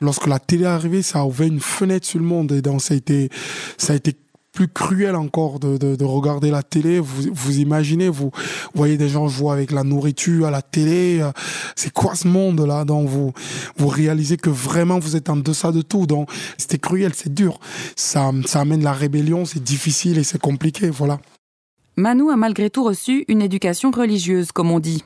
Lorsque 0.00 0.26
la 0.26 0.38
télé 0.38 0.64
est 0.64 0.66
arrivée, 0.66 1.02
ça 1.02 1.20
a 1.20 1.24
ouvert 1.24 1.46
une 1.46 1.60
fenêtre 1.60 2.06
sur 2.06 2.18
le 2.18 2.24
monde 2.24 2.52
et 2.52 2.62
donc 2.62 2.80
ça 2.80 2.94
a 2.94 2.96
été 2.96 3.28
ça 3.76 3.92
a 3.92 3.96
été 3.96 4.16
plus 4.52 4.68
cruel 4.68 5.16
encore 5.16 5.58
de, 5.58 5.78
de, 5.78 5.96
de 5.96 6.04
regarder 6.04 6.50
la 6.50 6.62
télé. 6.62 7.00
Vous, 7.00 7.30
vous 7.32 7.58
imaginez, 7.58 8.08
vous 8.08 8.30
voyez 8.74 8.96
des 8.98 9.08
gens 9.08 9.26
jouer 9.28 9.52
avec 9.52 9.70
la 9.72 9.82
nourriture 9.82 10.46
à 10.46 10.50
la 10.50 10.62
télé. 10.62 11.20
euh, 11.20 11.32
C'est 11.74 11.92
quoi 11.92 12.14
ce 12.14 12.28
monde-là 12.28 12.84
Donc 12.84 13.08
vous, 13.08 13.32
vous 13.76 13.88
réalisez 13.88 14.36
que 14.36 14.50
vraiment 14.50 14.98
vous 14.98 15.16
êtes 15.16 15.30
en 15.30 15.36
deçà 15.36 15.72
de 15.72 15.80
tout. 15.82 16.06
Donc 16.06 16.30
c'était 16.58 16.78
cruel, 16.78 17.12
c'est 17.14 17.32
dur. 17.32 17.58
Ça, 17.96 18.30
ça 18.46 18.60
amène 18.60 18.82
la 18.82 18.92
rébellion, 18.92 19.44
c'est 19.44 19.62
difficile 19.62 20.18
et 20.18 20.24
c'est 20.24 20.40
compliqué. 20.40 20.90
Voilà. 20.90 21.18
Manu 21.96 22.30
a 22.30 22.36
malgré 22.36 22.70
tout 22.70 22.84
reçu 22.84 23.24
une 23.28 23.42
éducation 23.42 23.90
religieuse, 23.90 24.52
comme 24.52 24.70
on 24.70 24.80
dit. 24.80 25.04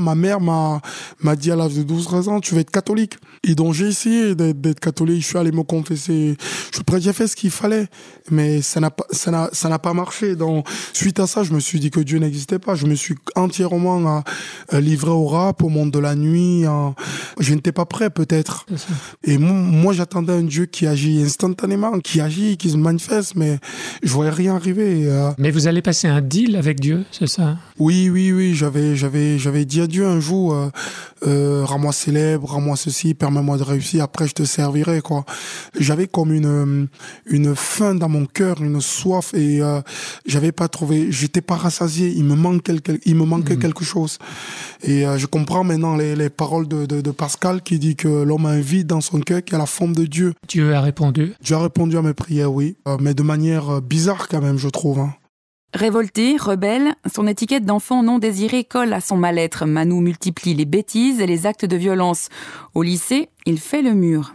Ma 0.00 0.16
mère 0.16 0.40
m'a 0.40 0.80
m'a 1.22 1.36
dit 1.36 1.52
à 1.52 1.56
l'âge 1.56 1.74
de 1.74 1.84
12-13 1.84 2.28
ans, 2.28 2.40
tu 2.40 2.54
vas 2.56 2.62
être 2.62 2.70
catholique. 2.72 3.14
Et 3.44 3.54
donc 3.54 3.74
j'ai 3.74 3.86
essayé 3.86 4.34
d'être 4.34 4.60
d'être 4.60 4.80
catholique, 4.80 5.22
je 5.22 5.26
suis 5.28 5.38
allé 5.38 5.52
me 5.52 5.62
confesser. 5.62 6.36
Je 6.70 6.74
suis 6.76 6.84
prêt, 6.84 7.00
j'ai 7.00 7.12
fait 7.12 7.28
ce 7.28 7.36
qu'il 7.36 7.52
fallait, 7.52 7.86
mais 8.28 8.60
ça 8.60 8.80
n'a 8.80 8.90
pas 8.90 9.04
ça 9.12 9.30
n'a 9.30 9.48
ça 9.52 9.68
n'a 9.68 9.78
pas 9.78 9.94
marché. 9.94 10.34
Donc 10.34 10.66
suite 10.92 11.20
à 11.20 11.28
ça, 11.28 11.44
je 11.44 11.52
me 11.52 11.60
suis 11.60 11.78
dit 11.78 11.90
que 11.92 12.00
Dieu 12.00 12.18
n'existait 12.18 12.58
pas. 12.58 12.74
Je 12.74 12.86
me 12.86 12.96
suis 12.96 13.14
entièrement 13.36 14.24
euh, 14.72 14.80
livré 14.80 15.12
au 15.12 15.26
rap, 15.26 15.62
au 15.62 15.68
monde 15.68 15.92
de 15.92 16.00
la 16.00 16.16
nuit. 16.16 16.64
hein. 16.66 16.96
Je 17.38 17.54
n'étais 17.54 17.70
pas 17.72 17.84
prêt 17.84 18.10
peut-être. 18.10 18.66
Et 19.22 19.38
mo- 19.38 19.52
moi, 19.52 19.92
j'attendais 19.92 20.32
un 20.32 20.42
Dieu 20.42 20.66
qui 20.66 20.88
agit 20.88 21.22
instantanément, 21.22 22.00
qui 22.00 22.20
agit, 22.20 22.56
qui 22.56 22.70
se 22.70 22.76
manifeste, 22.76 23.36
mais 23.36 23.60
je 24.02 24.10
voyais 24.10 24.32
rien 24.32 24.56
arriver. 24.56 25.06
Euh, 25.06 25.30
Mais 25.38 25.52
vous 25.52 25.68
allez 25.68 25.82
passer 25.82 26.08
un 26.08 26.20
deal 26.20 26.56
avec 26.56 26.80
Dieu, 26.80 27.04
c'est 27.12 27.28
ça? 27.28 27.58
Oui, 27.78 28.10
oui, 28.10 28.32
oui, 28.32 28.54
j'avais, 28.56 28.96
j'avais, 28.96 29.38
j'avais 29.38 29.64
dit 29.64 29.82
à 29.84 29.86
Dieu 29.86 30.06
un 30.06 30.18
jour, 30.20 30.54
euh, 30.54 30.68
euh, 31.26 31.64
rends-moi 31.64 31.92
célèbre, 31.92 32.48
rends-moi 32.50 32.76
ceci, 32.76 33.14
permets-moi 33.14 33.56
de 33.56 33.62
réussir, 33.62 34.02
après 34.02 34.26
je 34.26 34.34
te 34.34 34.44
servirai, 34.44 35.00
quoi. 35.00 35.24
J'avais 35.78 36.06
comme 36.06 36.32
une, 36.32 36.46
euh, 36.46 36.86
une 37.26 37.54
faim 37.54 37.94
dans 37.94 38.08
mon 38.08 38.26
cœur, 38.26 38.62
une 38.62 38.80
soif, 38.80 39.32
et 39.34 39.60
euh, 39.62 39.80
j'avais 40.26 40.52
pas 40.52 40.68
trouvé, 40.68 41.12
j'étais 41.12 41.40
pas 41.40 41.56
rassasié, 41.56 42.08
il 42.16 42.24
me 42.24 42.58
quelque, 42.58 42.92
il 43.04 43.14
me 43.16 43.24
manquait 43.24 43.54
Mhm. 43.56 43.62
quelque 43.62 43.84
chose. 43.84 44.18
Et 44.82 45.04
je 45.16 45.26
comprends 45.26 45.64
maintenant 45.64 45.96
les, 45.96 46.14
les 46.14 46.30
paroles 46.30 46.68
de, 46.68 46.84
de, 46.86 47.00
de 47.00 47.10
Pascal 47.10 47.62
qui 47.62 47.78
dit 47.78 47.96
que 47.96 48.08
l'homme 48.08 48.46
a 48.46 48.50
un 48.50 48.60
vide 48.60 48.86
dans 48.86 49.00
son 49.00 49.20
cœur 49.20 49.42
qui 49.42 49.54
a 49.54 49.58
la 49.58 49.66
forme 49.66 49.94
de 49.94 50.04
Dieu. 50.04 50.34
Dieu 50.48 50.74
a 50.74 50.80
répondu. 50.80 51.32
Dieu 51.42 51.56
a 51.56 51.62
répondu 51.62 51.96
à 51.96 52.02
mes 52.02 52.14
prières, 52.14 52.52
oui, 52.52 52.76
mais 53.00 53.14
de 53.14 53.22
manière 53.22 53.80
bizarre 53.80 54.28
quand 54.28 54.40
même, 54.42 54.58
je 54.58 54.68
trouve. 54.68 54.98
Hein. 55.00 55.14
Révolté, 55.74 56.36
rebelle, 56.36 56.94
son 57.12 57.26
étiquette 57.26 57.64
d'enfant 57.64 58.04
non 58.04 58.20
désiré 58.20 58.62
colle 58.62 58.92
à 58.92 59.00
son 59.00 59.16
mal-être. 59.16 59.66
Manu 59.66 60.00
multiplie 60.00 60.54
les 60.54 60.66
bêtises 60.66 61.20
et 61.20 61.26
les 61.26 61.46
actes 61.46 61.64
de 61.64 61.76
violence. 61.76 62.28
Au 62.74 62.84
lycée, 62.84 63.28
il 63.44 63.58
fait 63.58 63.82
le 63.82 63.92
mur. 63.92 64.34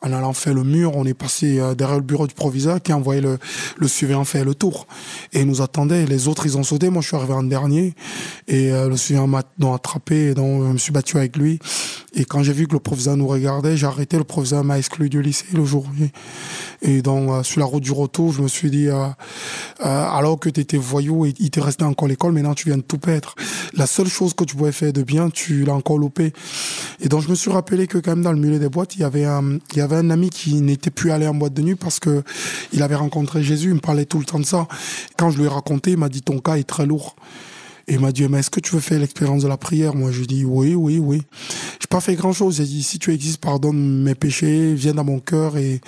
En 0.00 0.14
allant 0.14 0.32
faire 0.32 0.54
le 0.54 0.64
mur, 0.64 0.96
on 0.96 1.04
est 1.04 1.12
passé 1.12 1.60
euh, 1.60 1.74
derrière 1.74 1.98
le 1.98 2.02
bureau 2.02 2.26
du 2.26 2.34
proviseur 2.34 2.80
qui 2.80 2.90
a 2.90 2.96
envoyé 2.96 3.20
le, 3.20 3.38
le 3.76 3.86
surveillant 3.86 4.24
faire 4.24 4.46
le 4.46 4.54
tour. 4.54 4.86
Et 5.34 5.44
nous 5.44 5.60
attendait. 5.60 6.06
Les 6.06 6.26
autres, 6.26 6.46
ils 6.46 6.56
ont 6.56 6.64
sauté. 6.64 6.88
Moi, 6.88 7.02
je 7.02 7.08
suis 7.08 7.16
arrivé 7.16 7.34
en 7.34 7.42
dernier. 7.42 7.94
Et 8.48 8.72
euh, 8.72 8.88
le 8.88 8.96
surveillant 8.96 9.26
m'a 9.28 9.42
attrapé. 9.74 10.30
Et 10.30 10.34
donc, 10.34 10.64
je 10.64 10.72
me 10.72 10.78
suis 10.78 10.90
battu 10.90 11.18
avec 11.18 11.36
lui. 11.36 11.60
Et 12.14 12.26
quand 12.26 12.42
j'ai 12.42 12.52
vu 12.52 12.66
que 12.66 12.74
le 12.74 12.78
proviseur 12.78 13.16
nous 13.16 13.26
regardait, 13.26 13.76
j'ai 13.76 13.86
arrêté. 13.86 14.18
Le 14.18 14.24
proviseur 14.24 14.64
m'a 14.64 14.78
exclu 14.78 15.08
du 15.08 15.22
lycée 15.22 15.46
le 15.54 15.64
jour. 15.64 15.86
Et 16.82 17.00
donc, 17.00 17.30
euh, 17.30 17.42
sur 17.42 17.60
la 17.60 17.66
route 17.66 17.82
du 17.82 17.92
retour, 17.92 18.32
je 18.32 18.42
me 18.42 18.48
suis 18.48 18.70
dit, 18.70 18.88
euh, 18.88 19.06
euh, 19.80 19.86
alors 19.86 20.38
que 20.38 20.50
tu 20.50 20.60
étais 20.60 20.76
voyou 20.76 21.24
et 21.24 21.32
il 21.38 21.50
te 21.50 21.60
restait 21.60 21.84
encore 21.84 22.08
l'école, 22.08 22.32
maintenant 22.32 22.54
tu 22.54 22.68
viens 22.68 22.76
de 22.76 22.82
tout 22.82 22.98
perdre. 22.98 23.34
La 23.74 23.86
seule 23.86 24.08
chose 24.08 24.34
que 24.34 24.44
tu 24.44 24.56
pouvais 24.56 24.72
faire 24.72 24.92
de 24.92 25.02
bien, 25.02 25.30
tu 25.30 25.64
l'as 25.64 25.74
encore 25.74 25.96
loupé. 25.96 26.34
Et 27.00 27.08
donc, 27.08 27.22
je 27.22 27.30
me 27.30 27.34
suis 27.34 27.50
rappelé 27.50 27.86
que 27.86 27.96
quand 27.96 28.10
même 28.10 28.22
dans 28.22 28.32
le 28.32 28.38
milieu 28.38 28.58
des 28.58 28.68
boîtes, 28.68 28.96
il 28.96 29.00
y 29.00 29.04
avait 29.04 29.24
un, 29.24 29.58
il 29.72 29.78
y 29.78 29.80
avait 29.80 29.96
un 29.96 30.10
ami 30.10 30.28
qui 30.28 30.60
n'était 30.60 30.90
plus 30.90 31.12
allé 31.12 31.26
en 31.26 31.34
boîte 31.34 31.54
de 31.54 31.62
nuit 31.62 31.76
parce 31.76 31.98
que 31.98 32.22
il 32.74 32.82
avait 32.82 32.94
rencontré 32.94 33.42
Jésus. 33.42 33.68
Il 33.68 33.74
me 33.76 33.80
parlait 33.80 34.04
tout 34.04 34.18
le 34.18 34.26
temps 34.26 34.38
de 34.38 34.44
ça. 34.44 34.68
Quand 35.16 35.30
je 35.30 35.38
lui 35.38 35.44
ai 35.46 35.48
raconté, 35.48 35.92
il 35.92 35.96
m'a 35.96 36.10
dit 36.10 36.20
ton 36.20 36.40
cas 36.40 36.56
est 36.56 36.68
très 36.68 36.84
lourd. 36.84 37.16
Et 37.88 37.94
il 37.94 38.00
m'a 38.00 38.12
dit, 38.12 38.26
mais 38.28 38.38
est-ce 38.38 38.50
que 38.50 38.60
tu 38.60 38.74
veux 38.74 38.80
faire 38.80 38.98
l'expérience 39.00 39.42
de 39.42 39.48
la 39.48 39.56
prière? 39.56 39.94
Moi, 39.94 40.10
je 40.12 40.22
lui 40.22 40.40
ai 40.40 40.44
oui, 40.44 40.74
oui, 40.74 40.98
oui. 40.98 41.22
J'ai 41.80 41.88
pas 41.88 42.00
fait 42.00 42.14
grand-chose. 42.14 42.56
J'ai 42.56 42.64
dit, 42.64 42.82
si 42.82 42.98
tu 42.98 43.12
existes, 43.12 43.40
pardonne 43.40 44.02
mes 44.02 44.14
péchés, 44.14 44.74
viens 44.74 44.94
dans 44.94 45.04
mon 45.04 45.18
cœur 45.18 45.56
et, 45.56 45.80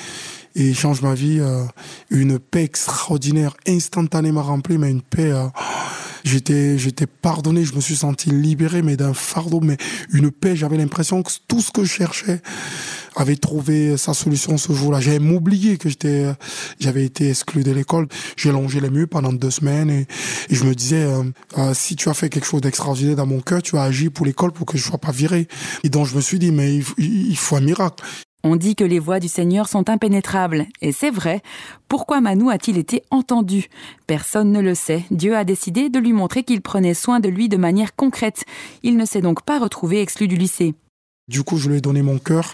et 0.55 0.75
change 0.75 1.03
ma 1.03 1.15
vie. 1.15 1.39
euh, 1.41 1.65
une 2.11 2.39
paix 2.39 2.65
extraordinaire, 2.65 3.57
instantanément 3.67 4.43
remplie, 4.43 4.79
mais 4.79 4.91
une 4.91 5.03
paix... 5.03 5.31
euh, 5.33 5.47
j'étais, 6.25 6.79
j'étais 6.79 7.07
pardonné, 7.07 7.65
je 7.65 7.75
me 7.75 7.81
suis 7.81 7.97
senti 7.97 8.31
libéré, 8.31 8.83
mais 8.83 8.97
d'un 8.97 9.15
fardeau, 9.15 9.61
mais 9.61 9.77
une 10.13 10.31
paix. 10.31 10.57
J'avais 10.57 10.77
l'impression 10.77 11.23
que 11.23 11.31
tout 11.47 11.61
ce 11.61 11.71
que 11.71 11.85
je 11.85 11.93
cherchais 11.93 12.41
avait 13.17 13.37
trouvé 13.37 13.97
sa 13.97 14.15
solution 14.15 14.59
ce 14.59 14.73
jour-là. 14.73 15.01
J'avais 15.01 15.21
m'oublié 15.21 15.77
que 15.77 15.89
j'étais, 15.89 16.27
j'avais 16.81 17.05
été 17.05 17.31
exclu 17.31 17.63
de 17.63 17.71
l'école. 17.71 18.09
J'ai 18.37 18.51
longé 18.51 18.81
les 18.81 18.91
murs 18.91 19.09
pendant 19.09 19.33
deux 19.33 19.51
semaines 19.51 19.91
et, 19.91 20.07
je 20.51 20.65
me 20.65 20.75
disais, 20.75 21.03
euh, 21.03 21.23
euh, 21.59 21.75
si 21.75 21.97
tu 21.97 22.09
as 22.09 22.15
fait 22.15 22.29
quelque 22.29 22.47
chose 22.47 22.61
d'extraordinaire 22.61 23.17
dans 23.17 23.27
mon 23.27 23.41
cœur, 23.41 23.63
tu 23.63 23.77
as 23.77 23.83
agi 23.83 24.11
pour 24.11 24.27
l'école 24.27 24.53
pour 24.53 24.67
que 24.67 24.79
je 24.79 24.83
sois 24.83 24.99
pas 24.99 25.13
viré. 25.13 25.47
Et 25.85 25.89
donc 25.89 26.07
je 26.07 26.17
me 26.17 26.21
suis 26.21 26.39
dit, 26.39 26.51
mais 26.51 26.81
il 26.99 27.37
faut 27.37 27.57
un 27.57 27.61
miracle. 27.61 28.05
On 28.47 28.57
dit 28.57 28.77
que 28.77 28.85
les 28.85 28.99
voix 28.99 29.21
du 29.21 29.29
Seigneur 29.29 29.69
sont 29.69 29.89
impénétrables, 29.89 30.67
et 30.83 30.93
c'est 30.93 31.11
vrai. 31.11 31.41
Pourquoi 31.89 32.21
Manu 32.21 32.51
a-t-il 32.51 32.77
été 32.77 33.03
entendu? 33.11 33.69
Personne 34.07 34.53
ne 34.53 34.61
le 34.61 34.75
sait. 34.75 35.03
Dieu 35.11 35.35
a 35.35 35.45
décidé 35.45 35.89
de 35.89 35.99
lui 35.99 36.13
montrer 36.13 36.43
qu'il 36.43 36.61
prenait 36.61 36.93
soin 36.93 37.21
de 37.21 37.31
lui 37.31 37.49
de 37.49 37.57
manière 37.57 37.97
concrète. 37.97 38.45
Il 38.83 38.99
ne 38.99 39.07
s'est 39.07 39.23
donc 39.23 39.43
pas 39.43 39.59
retrouvé 39.59 40.03
exclu 40.03 40.29
du 40.29 40.37
lycée. 40.37 40.75
Du 41.27 41.43
coup, 41.43 41.57
je 41.57 41.71
lui 41.71 41.79
ai 41.79 41.81
donné 41.81 42.03
mon 42.03 42.19
cœur. 42.19 42.53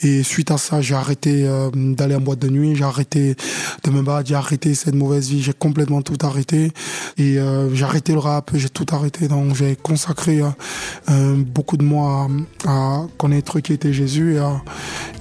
Et 0.00 0.22
suite 0.22 0.52
à 0.52 0.56
ça, 0.56 0.80
j'ai 0.80 0.94
arrêté 0.94 1.44
euh, 1.44 1.70
d'aller 1.74 2.14
en 2.14 2.20
boîte 2.20 2.38
de 2.38 2.48
nuit, 2.48 2.76
j'ai 2.76 2.84
arrêté 2.84 3.34
de 3.82 3.90
me 3.90 4.00
battre, 4.00 4.28
j'ai 4.28 4.36
arrêté 4.36 4.76
cette 4.76 4.94
mauvaise 4.94 5.28
vie, 5.28 5.42
j'ai 5.42 5.52
complètement 5.52 6.02
tout 6.02 6.18
arrêté. 6.24 6.70
Et 7.18 7.40
euh, 7.40 7.74
j'ai 7.74 7.84
arrêté 7.84 8.12
le 8.12 8.20
rap, 8.20 8.52
j'ai 8.54 8.68
tout 8.68 8.86
arrêté. 8.92 9.26
Donc 9.26 9.56
j'ai 9.56 9.74
consacré 9.74 10.40
euh, 10.40 11.36
beaucoup 11.36 11.76
de 11.76 11.82
mois 11.82 12.28
à, 12.64 13.06
connaître 13.18 13.58
qui 13.58 13.72
était 13.72 13.92
Jésus. 13.92 14.36
Et 14.36 14.42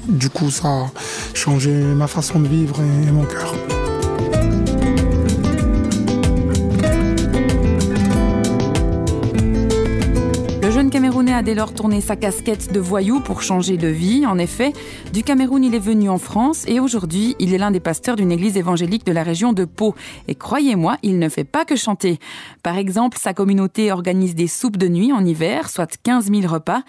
du 0.08 0.30
coup, 0.30 0.52
ça 0.52 0.68
a 0.68 0.92
changé 1.34 1.72
ma 1.72 2.06
façon 2.06 2.40
de 2.40 2.48
vivre 2.48 2.80
et 2.82 3.12
mon 3.12 3.26
cœur. 3.26 3.56
A 11.32 11.42
dès 11.42 11.56
lors 11.56 11.74
tourné 11.74 12.02
sa 12.02 12.16
casquette 12.16 12.74
de 12.74 12.80
voyou 12.80 13.22
pour 13.22 13.42
changer 13.42 13.78
de 13.78 13.88
vie. 13.88 14.26
En 14.26 14.38
effet, 14.38 14.74
du 15.14 15.24
Cameroun, 15.24 15.64
il 15.64 15.74
est 15.74 15.80
venu 15.80 16.10
en 16.10 16.18
France 16.18 16.66
et 16.68 16.80
aujourd'hui, 16.80 17.36
il 17.40 17.54
est 17.54 17.58
l'un 17.58 17.72
des 17.72 17.80
pasteurs 17.80 18.18
d'une 18.18 18.32
église 18.32 18.58
évangélique 18.58 19.06
de 19.06 19.14
la 19.14 19.24
région 19.24 19.54
de 19.54 19.64
Pau. 19.64 19.96
Et 20.28 20.36
croyez-moi, 20.36 20.98
il 21.04 21.20
ne 21.20 21.30
fait 21.30 21.46
pas 21.46 21.64
que 21.64 21.78
chanter. 21.78 22.20
Par 22.64 22.78
exemple, 22.78 23.18
sa 23.18 23.34
communauté 23.34 23.92
organise 23.92 24.36
des 24.36 24.48
soupes 24.48 24.78
de 24.78 24.90
nuit 24.90 25.14
en 25.14 25.24
hiver, 25.24 25.70
soit 25.70 25.98
15 26.04 26.30
000 26.32 26.52
repas. 26.52 26.84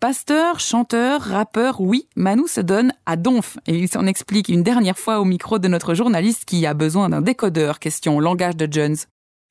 Pasteur, 0.00 0.58
chanteur, 0.58 1.20
rappeur, 1.20 1.80
oui, 1.80 2.06
Manu 2.16 2.44
se 2.46 2.60
donne 2.60 2.92
à 3.04 3.16
donf. 3.16 3.58
Et 3.66 3.76
il 3.76 3.88
s'en 3.88 4.06
explique 4.06 4.48
une 4.48 4.62
dernière 4.62 4.98
fois 4.98 5.20
au 5.20 5.24
micro 5.24 5.58
de 5.58 5.68
notre 5.68 5.94
journaliste 5.94 6.44
qui 6.46 6.64
a 6.66 6.72
besoin 6.72 7.10
d'un 7.10 7.20
décodeur, 7.20 7.78
question 7.78 8.20
langage 8.20 8.56
de 8.56 8.68
Jones. 8.70 8.96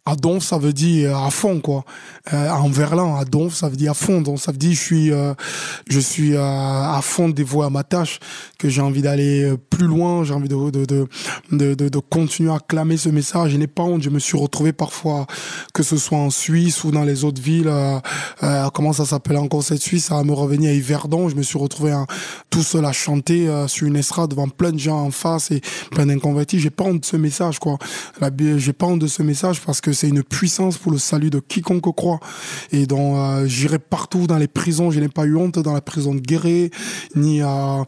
À 0.04 0.16
donf, 0.16 0.44
ça 0.44 0.58
veut 0.58 0.74
dire 0.74 1.16
à 1.16 1.30
fond, 1.30 1.60
quoi. 1.60 1.86
Euh, 2.34 2.50
en 2.50 2.70
verlan, 2.70 3.18
à 3.18 3.24
donf, 3.24 3.54
ça 3.54 3.70
veut 3.70 3.76
dire 3.76 3.92
à 3.92 3.94
fond. 3.94 4.20
Donc, 4.22 4.40
ça 4.40 4.52
veut 4.52 4.58
dire 4.58 4.74
je 4.74 4.80
suis, 4.80 5.12
euh, 5.12 5.36
je 5.88 6.00
suis 6.00 6.34
euh, 6.34 6.42
à 6.42 7.00
fond 7.04 7.30
dévoué 7.30 7.68
à 7.68 7.70
ma 7.70 7.84
tâche, 7.84 8.20
que 8.58 8.68
j'ai 8.68 8.82
envie 8.82 9.04
d'aller 9.04 9.54
plus 9.70 9.86
loin, 9.86 10.24
j'ai 10.24 10.34
envie 10.34 10.48
de 10.48 10.72
de, 10.72 10.86
de, 10.86 11.08
de, 11.76 11.90
de, 11.90 12.00
continuer 12.00 12.52
à 12.52 12.58
clamer 12.58 12.98
ce 12.98 13.10
message. 13.10 13.52
Je 13.52 13.58
n'ai 13.58 13.68
pas 13.68 13.84
honte. 13.84 14.02
Je 14.02 14.10
me 14.10 14.18
suis 14.18 14.40
retrouvé 14.40 14.74
parfois, 14.74 15.28
que 15.72 15.84
ce 15.84 15.98
soit 15.98 16.18
en 16.18 16.32
Suisse 16.32 16.84
ou 16.84 16.90
dans 16.90 17.04
les 17.04 17.24
autres 17.24 17.42
villes, 17.42 17.70
euh, 17.70 18.70
comment 18.74 18.94
ça 18.94 19.06
s'appelle 19.06 19.38
encore 19.38 19.62
cette 19.62 19.84
Suisse, 19.84 20.10
va 20.10 20.24
me 20.24 20.34
revenir 20.34 20.72
à 20.72 20.74
Yverdon. 20.74 21.30
Je 21.30 21.36
me 21.36 21.44
suis 21.44 21.60
retrouvé 21.60 21.92
hein, 21.92 22.08
tout 22.50 22.64
seul 22.64 22.86
à 22.86 22.92
chanter 22.92 23.48
sur 23.68 23.86
une 23.86 23.98
estrade 23.98 24.32
devant 24.32 24.50
plein 24.50 24.72
de 24.72 24.80
gens 24.80 25.00
en 25.00 25.12
face 25.12 25.52
et 25.52 25.62
plein 25.92 26.08
d'inconvertis. 26.08 26.60
J'ai 26.60 26.72
pas 26.72 26.86
honte 26.86 27.02
de 27.02 27.06
ce 27.06 27.18
message, 27.18 27.60
quoi. 27.60 27.78
J'ai 28.58 28.74
pas 28.74 28.88
honte 28.88 29.00
de 29.00 29.08
ce 29.08 29.22
message 29.22 29.62
parce 29.62 29.80
que 29.80 29.91
c'est 29.94 30.10
une 30.10 30.24
puissance 30.24 30.78
pour 30.78 30.92
le 30.92 30.98
salut 30.98 31.30
de 31.30 31.40
quiconque 31.40 31.94
croit. 31.96 32.20
Et 32.72 32.86
donc, 32.86 33.16
euh, 33.16 33.46
j'irai 33.46 33.80
partout 33.80 34.28
dans 34.28 34.38
les 34.38 34.48
prisons. 34.48 34.92
Je 34.92 35.00
n'ai 35.00 35.10
pas 35.10 35.26
eu 35.26 35.36
honte 35.36 35.60
dans 35.60 35.74
la 35.74 35.82
prison 35.82 36.14
de 36.14 36.20
Guéret, 36.20 36.72
ni 37.16 37.42
à, 37.42 37.86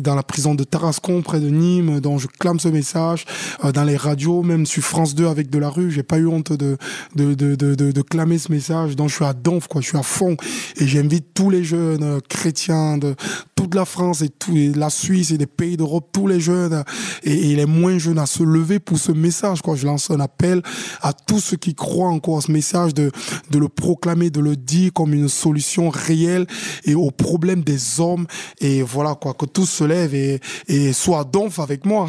dans 0.00 0.14
la 0.14 0.22
prison 0.22 0.54
de 0.54 0.64
Tarascon, 0.64 1.22
près 1.22 1.40
de 1.40 1.48
Nîmes, 1.48 2.00
dont 2.00 2.18
je 2.18 2.26
clame 2.26 2.60
ce 2.60 2.68
message. 2.68 3.24
Euh, 3.64 3.72
dans 3.72 3.84
les 3.84 3.96
radios, 3.96 4.42
même 4.42 4.66
sur 4.66 4.82
France 4.82 5.14
2 5.14 5.26
avec 5.26 5.50
de 5.50 5.58
la 5.58 5.68
rue, 5.68 5.90
j'ai 5.90 6.02
pas 6.02 6.18
eu 6.18 6.26
honte 6.26 6.52
de 6.52 6.76
de, 7.14 7.34
de, 7.34 7.54
de, 7.54 7.74
de, 7.74 8.02
clamer 8.02 8.38
ce 8.38 8.52
message. 8.52 8.96
Donc, 8.96 9.08
je 9.08 9.14
suis 9.14 9.24
à 9.24 9.32
donf, 9.32 9.68
quoi. 9.68 9.80
Je 9.80 9.88
suis 9.88 9.98
à 9.98 10.02
fond. 10.02 10.36
Et 10.76 10.86
j'invite 10.86 11.34
tous 11.34 11.50
les 11.50 11.64
jeunes 11.64 12.20
chrétiens 12.28 12.98
de 12.98 13.14
toute 13.54 13.74
la 13.74 13.84
France 13.84 14.22
et, 14.22 14.28
tout, 14.28 14.54
la 14.74 14.90
Suisse 14.90 15.30
et 15.30 15.38
des 15.38 15.46
pays 15.46 15.76
d'Europe, 15.76 16.08
tous 16.12 16.26
les 16.26 16.40
jeunes 16.40 16.84
et, 17.22 17.52
et 17.52 17.56
les 17.56 17.66
moins 17.66 17.98
jeunes 17.98 18.18
à 18.18 18.26
se 18.26 18.42
lever 18.42 18.78
pour 18.78 18.98
ce 18.98 19.12
message, 19.12 19.62
quoi. 19.62 19.76
Je 19.76 19.86
lance 19.86 20.10
un 20.10 20.20
appel 20.20 20.62
à 21.02 21.12
tous 21.26 21.40
ceux 21.40 21.56
qui 21.56 21.74
croient 21.74 22.08
encore 22.08 22.38
à 22.38 22.40
ce 22.40 22.52
message 22.52 22.94
de, 22.94 23.10
le 23.52 23.68
proclamer, 23.68 24.30
de 24.30 24.40
le 24.40 24.56
dire 24.56 24.92
comme 24.92 25.14
une 25.14 25.28
solution 25.28 25.88
réelle 25.88 26.46
et 26.84 26.94
au 26.94 27.10
problème 27.10 27.62
des 27.62 28.00
hommes. 28.00 28.26
Et 28.60 28.82
voilà, 28.82 29.14
quoi, 29.14 29.34
que 29.34 29.46
tous 29.46 29.66
se 29.66 29.84
lèvent 29.84 30.14
et, 30.14 30.40
et 30.68 30.92
soient 30.92 31.24
donf 31.24 31.58
avec 31.58 31.84
moi. 31.84 32.08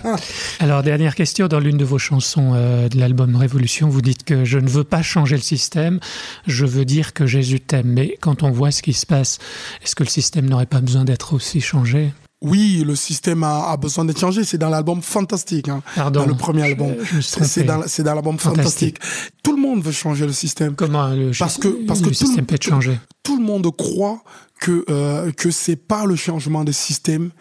Alors, 0.60 0.82
dernière 0.82 1.14
question, 1.14 1.48
dans 1.48 1.60
l'une 1.60 1.78
de 1.78 1.84
vos 1.84 1.98
chansons 1.98 2.52
euh, 2.54 2.88
de 2.88 2.98
l'album 2.98 3.36
Révolution, 3.36 3.88
vous 3.88 4.02
dites 4.02 4.24
que 4.24 4.44
je 4.44 4.58
ne 4.58 4.68
veux 4.68 4.84
pas 4.84 5.02
changer 5.02 5.36
le 5.36 5.42
système, 5.42 6.00
je 6.46 6.66
veux 6.66 6.84
dire 6.84 7.12
que 7.12 7.26
Jésus 7.26 7.60
t'aime. 7.60 7.88
Mais 7.88 8.16
quand 8.20 8.42
on 8.42 8.50
voit 8.50 8.70
ce 8.70 8.82
qui 8.82 8.92
se 8.92 9.06
passe, 9.06 9.38
est-ce 9.82 9.94
que 9.94 10.04
le 10.04 10.08
système 10.08 10.48
n'aurait 10.48 10.66
pas 10.66 10.80
besoin 10.80 11.04
d'être 11.04 11.34
aussi 11.34 11.60
changé? 11.60 12.12
Oui, 12.42 12.84
le 12.86 12.94
système 12.94 13.42
a, 13.42 13.70
a 13.70 13.76
besoin 13.76 14.04
d'être 14.04 14.20
changé. 14.20 14.44
C'est 14.44 14.58
dans 14.58 14.68
l'album 14.68 15.00
Fantastique, 15.02 15.68
hein, 15.68 15.82
Pardon, 15.94 16.20
dans 16.20 16.26
le 16.26 16.34
premier 16.34 16.62
album. 16.62 16.94
C'est 17.20 17.64
dans, 17.64 17.82
c'est 17.86 18.02
dans 18.02 18.14
l'album 18.14 18.38
Fantastique. 18.38 18.98
Fantastique. 19.02 19.32
Tout 19.42 19.56
le 19.56 19.62
monde 19.62 19.82
veut 19.82 19.92
changer 19.92 20.26
le 20.26 20.32
système. 20.32 20.74
Comment 20.74 21.08
le, 21.08 21.30
Parce 21.38 21.56
que 21.56 21.68
parce 21.86 22.00
que 22.00 22.08
tout, 22.08 22.14
système 22.14 22.44
peut 22.44 22.56
être 22.56 22.62
changé 22.62 22.98
tout 23.26 23.36
le 23.36 23.42
monde 23.42 23.68
croit 23.76 24.22
que 24.60 24.84
euh, 24.88 25.32
que 25.32 25.50
c'est 25.50 25.74
pas 25.74 26.04
le 26.04 26.14
changement 26.14 26.62
de 26.62 26.70
système 26.70 27.32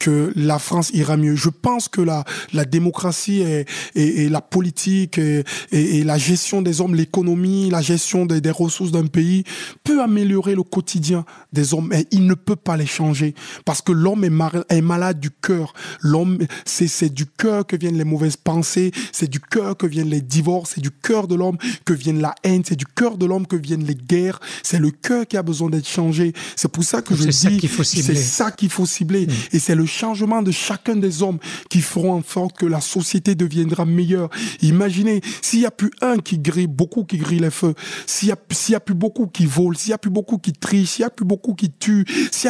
que 0.00 0.32
la 0.34 0.58
France 0.58 0.90
ira 0.94 1.16
mieux. 1.16 1.36
Je 1.36 1.50
pense 1.50 1.88
que 1.88 2.00
la, 2.00 2.24
la 2.52 2.64
démocratie 2.64 3.42
et, 3.42 3.66
et, 3.94 4.24
et 4.24 4.28
la 4.28 4.40
politique 4.40 5.18
et, 5.18 5.44
et, 5.70 6.02
la 6.02 6.18
gestion 6.18 6.62
des 6.62 6.80
hommes, 6.80 6.94
l'économie, 6.96 7.70
la 7.70 7.82
gestion 7.82 8.26
des, 8.26 8.40
des 8.40 8.50
ressources 8.50 8.90
d'un 8.90 9.06
pays 9.06 9.44
peut 9.84 10.02
améliorer 10.02 10.54
le 10.56 10.62
quotidien 10.64 11.24
des 11.52 11.74
hommes, 11.74 11.88
mais 11.90 12.06
il 12.10 12.26
ne 12.26 12.34
peut 12.34 12.56
pas 12.56 12.76
les 12.76 12.86
changer 12.86 13.34
parce 13.64 13.82
que 13.82 13.92
l'homme 13.92 14.24
est, 14.24 14.30
mar- 14.30 14.64
est 14.70 14.80
malade 14.80 15.20
du 15.20 15.30
cœur. 15.30 15.74
L'homme, 16.00 16.38
c'est, 16.64 16.88
c'est 16.88 17.10
du 17.10 17.26
cœur 17.26 17.66
que 17.66 17.76
viennent 17.76 17.98
les 17.98 18.04
mauvaises 18.04 18.36
pensées, 18.38 18.90
c'est 19.12 19.28
du 19.28 19.38
cœur 19.38 19.76
que 19.76 19.86
viennent 19.86 20.08
les 20.08 20.22
divorces, 20.22 20.72
c'est 20.74 20.80
du 20.80 20.90
cœur 20.90 21.28
de 21.28 21.34
l'homme 21.34 21.58
que 21.84 21.92
viennent 21.92 22.20
la 22.22 22.34
haine, 22.42 22.62
c'est 22.66 22.76
du 22.76 22.86
cœur 22.86 23.18
de 23.18 23.26
l'homme 23.26 23.46
que 23.46 23.56
viennent 23.56 23.84
les 23.84 23.94
guerres. 23.94 24.40
C'est 24.62 24.78
le 24.78 24.90
cœur 24.90 25.26
qui 25.26 25.36
a 25.36 25.42
besoin 25.42 25.68
d'être 25.68 25.86
changé. 25.88 26.32
C'est 26.56 26.68
pour 26.72 26.84
ça 26.84 27.02
que 27.02 27.14
je 27.14 27.24
C'est 27.24 27.32
ça 27.32 27.50
dis, 27.50 27.58
qu'il 27.58 27.68
faut 27.68 27.84
cibler. 27.84 28.14
c'est 28.14 28.22
ça 28.22 28.50
qu'il 28.50 28.70
faut 28.70 28.86
cibler. 28.86 29.26
Et 29.52 29.58
c'est 29.58 29.74
le 29.74 29.84
changement 29.90 30.42
de 30.42 30.50
chacun 30.50 30.96
des 30.96 31.22
hommes 31.22 31.38
qui 31.68 31.80
feront 31.80 32.14
en 32.14 32.22
sorte 32.22 32.56
que 32.56 32.66
la 32.66 32.80
société 32.80 33.34
deviendra 33.34 33.84
meilleure. 33.84 34.30
Imaginez, 34.62 35.20
s'il 35.42 35.60
y 35.60 35.66
a 35.66 35.70
plus 35.70 35.90
un 36.00 36.18
qui 36.18 36.38
grille, 36.38 36.66
beaucoup 36.66 37.04
qui 37.04 37.18
grille 37.18 37.40
les 37.40 37.50
feux, 37.50 37.74
s'il 38.06 38.28
y 38.28 38.32
a, 38.74 38.80
plus 38.80 38.94
beaucoup 38.94 39.26
qui 39.26 39.46
volent, 39.46 39.76
s'il 39.76 39.90
y 39.90 39.94
a 39.94 39.98
plus 39.98 40.10
beaucoup 40.10 40.38
qui 40.38 40.52
trichent, 40.52 40.90
s'il 40.90 41.02
y 41.02 41.06
a 41.06 41.10
plus 41.10 41.26
beaucoup 41.26 41.54
qui 41.54 41.70
tuent, 41.70 42.04
s'il 42.30 42.48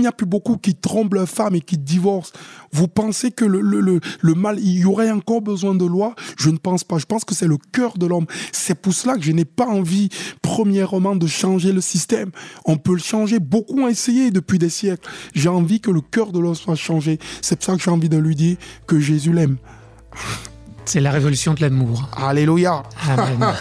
n'y 0.00 0.06
a 0.06 0.12
plus 0.12 0.26
beaucoup 0.26 0.56
qui 0.56 0.74
trompent 0.74 1.14
leurs 1.14 1.28
femmes 1.28 1.56
et 1.56 1.60
qui 1.60 1.76
divorcent, 1.76 2.32
vous 2.72 2.88
pensez 2.88 3.30
que 3.30 3.44
le, 3.44 3.60
le, 3.60 3.80
le, 3.80 4.00
le 4.20 4.34
mal, 4.34 4.58
il 4.60 4.78
y 4.78 4.84
aurait 4.84 5.10
encore 5.10 5.42
besoin 5.42 5.74
de 5.74 5.84
loi? 5.84 6.14
Je 6.36 6.50
ne 6.50 6.56
pense 6.56 6.84
pas. 6.84 6.98
Je 6.98 7.06
pense 7.06 7.24
que 7.24 7.34
c'est 7.34 7.46
le 7.46 7.58
cœur 7.72 7.98
de 7.98 8.06
l'homme. 8.06 8.26
C'est 8.52 8.74
pour 8.74 8.92
cela 8.92 9.16
que 9.16 9.22
je 9.22 9.32
n'ai 9.32 9.44
pas 9.44 9.66
envie, 9.66 10.08
premièrement, 10.42 11.16
de 11.16 11.26
changer 11.26 11.72
le 11.72 11.80
système. 11.80 12.30
On 12.64 12.76
peut 12.76 12.94
le 12.94 12.98
changer. 12.98 13.38
Beaucoup 13.38 13.80
ont 13.80 13.88
essayé 13.88 14.30
depuis 14.30 14.58
des 14.58 14.70
siècles. 14.70 15.08
J'ai 15.34 15.48
envie 15.48 15.80
que 15.80 15.90
le 15.90 16.00
cœur 16.00 16.32
de 16.32 16.38
soit 16.52 16.74
changé. 16.74 17.18
C'est 17.40 17.56
pour 17.56 17.64
ça 17.64 17.76
que 17.76 17.82
j'ai 17.82 17.90
envie 17.90 18.10
de 18.10 18.18
lui 18.18 18.34
dire 18.34 18.56
que 18.86 19.00
Jésus 19.00 19.32
l'aime. 19.32 19.56
C'est 20.84 21.00
la 21.00 21.10
révolution 21.10 21.54
de 21.54 21.62
l'amour. 21.62 22.08
Alléluia. 22.16 22.82
Amen. 23.08 23.38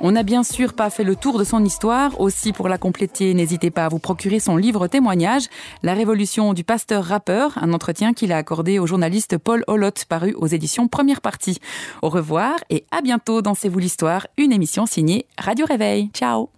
On 0.00 0.12
n'a 0.12 0.22
bien 0.22 0.44
sûr 0.44 0.74
pas 0.74 0.90
fait 0.90 1.02
le 1.02 1.16
tour 1.16 1.38
de 1.38 1.44
son 1.44 1.64
histoire. 1.64 2.20
Aussi, 2.20 2.52
pour 2.52 2.68
la 2.68 2.78
compléter, 2.78 3.34
n'hésitez 3.34 3.70
pas 3.70 3.86
à 3.86 3.88
vous 3.88 3.98
procurer 3.98 4.38
son 4.38 4.56
livre 4.56 4.86
témoignage, 4.86 5.46
La 5.82 5.94
révolution 5.94 6.54
du 6.54 6.62
pasteur 6.62 7.04
rappeur, 7.04 7.58
un 7.58 7.72
entretien 7.72 8.12
qu'il 8.12 8.32
a 8.32 8.36
accordé 8.36 8.78
au 8.78 8.86
journaliste 8.86 9.38
Paul 9.38 9.64
Holot, 9.66 9.90
paru 10.08 10.34
aux 10.38 10.46
éditions 10.46 10.88
Première 10.88 11.20
Partie. 11.20 11.58
Au 12.02 12.10
revoir 12.10 12.54
et 12.70 12.84
à 12.90 13.00
bientôt 13.00 13.42
dans 13.42 13.54
C'est 13.54 13.68
vous 13.68 13.78
l'histoire, 13.78 14.26
une 14.36 14.52
émission 14.52 14.86
signée 14.86 15.26
Radio 15.38 15.66
Réveil. 15.66 16.10
Ciao 16.14 16.57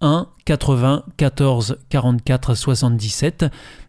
1 0.00 0.28
80 0.44 1.04
14 1.16 1.78
44 1.88 2.54
77. 2.54 3.46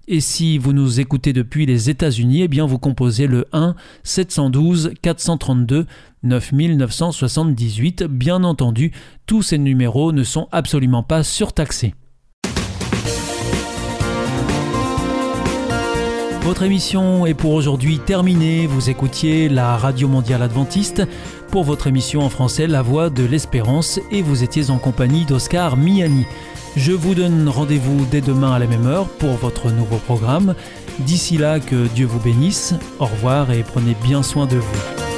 Et 0.10 0.22
si 0.22 0.58
vous 0.58 0.72
nous 0.72 1.02
écoutez 1.02 1.34
depuis 1.34 1.66
les 1.66 1.90
États-Unis, 1.90 2.44
eh 2.44 2.48
bien 2.48 2.66
vous 2.66 2.80
composez 2.80 3.28
le 3.28 3.46
1 3.52 3.76
712 4.04 4.94
432 5.02 5.86
9978. 6.24 8.04
Bien 8.04 8.44
entendu, 8.44 8.94
tous 9.26 9.42
ces 9.42 9.58
numéros 9.58 10.12
ne 10.14 10.24
sont 10.24 10.48
absolument 10.52 11.04
pas 11.04 11.24
surtaxés. 11.24 11.94
Votre 16.48 16.64
émission 16.64 17.26
est 17.26 17.34
pour 17.34 17.52
aujourd'hui 17.52 18.00
terminée. 18.00 18.68
Vous 18.68 18.90
écoutiez 18.90 19.50
la 19.50 19.76
Radio 19.76 20.08
Mondiale 20.08 20.42
Adventiste 20.42 21.04
pour 21.52 21.66
votre 21.66 21.88
émission 21.88 22.22
en 22.22 22.30
français 22.30 22.68
La 22.68 22.82
Voix 22.82 23.10
de 23.10 23.26
l'Espérance 23.26 24.00
et 24.12 24.22
vous 24.22 24.44
étiez 24.44 24.70
en 24.70 24.78
compagnie 24.78 25.26
d'Oscar 25.26 25.76
Miani. 25.76 26.26
Je 26.78 26.94
vous 26.94 27.16
donne 27.16 27.50
rendez-vous 27.50 28.06
dès 28.10 28.22
demain 28.22 28.54
à 28.54 28.60
la 28.60 28.68
même 28.68 28.88
heure 28.88 29.10
pour 29.10 29.32
votre 29.32 29.72
nouveau 29.72 29.98
programme. 29.98 30.56
D'ici 31.00 31.38
là, 31.38 31.60
que 31.60 31.86
Dieu 31.88 32.06
vous 32.06 32.22
bénisse. 32.22 32.76
Au 33.00 33.08
revoir 33.08 33.52
et 33.52 33.64
prenez 33.64 33.98
bien 34.02 34.24
soin 34.24 34.46
de 34.46 34.56
vous. 34.56 35.17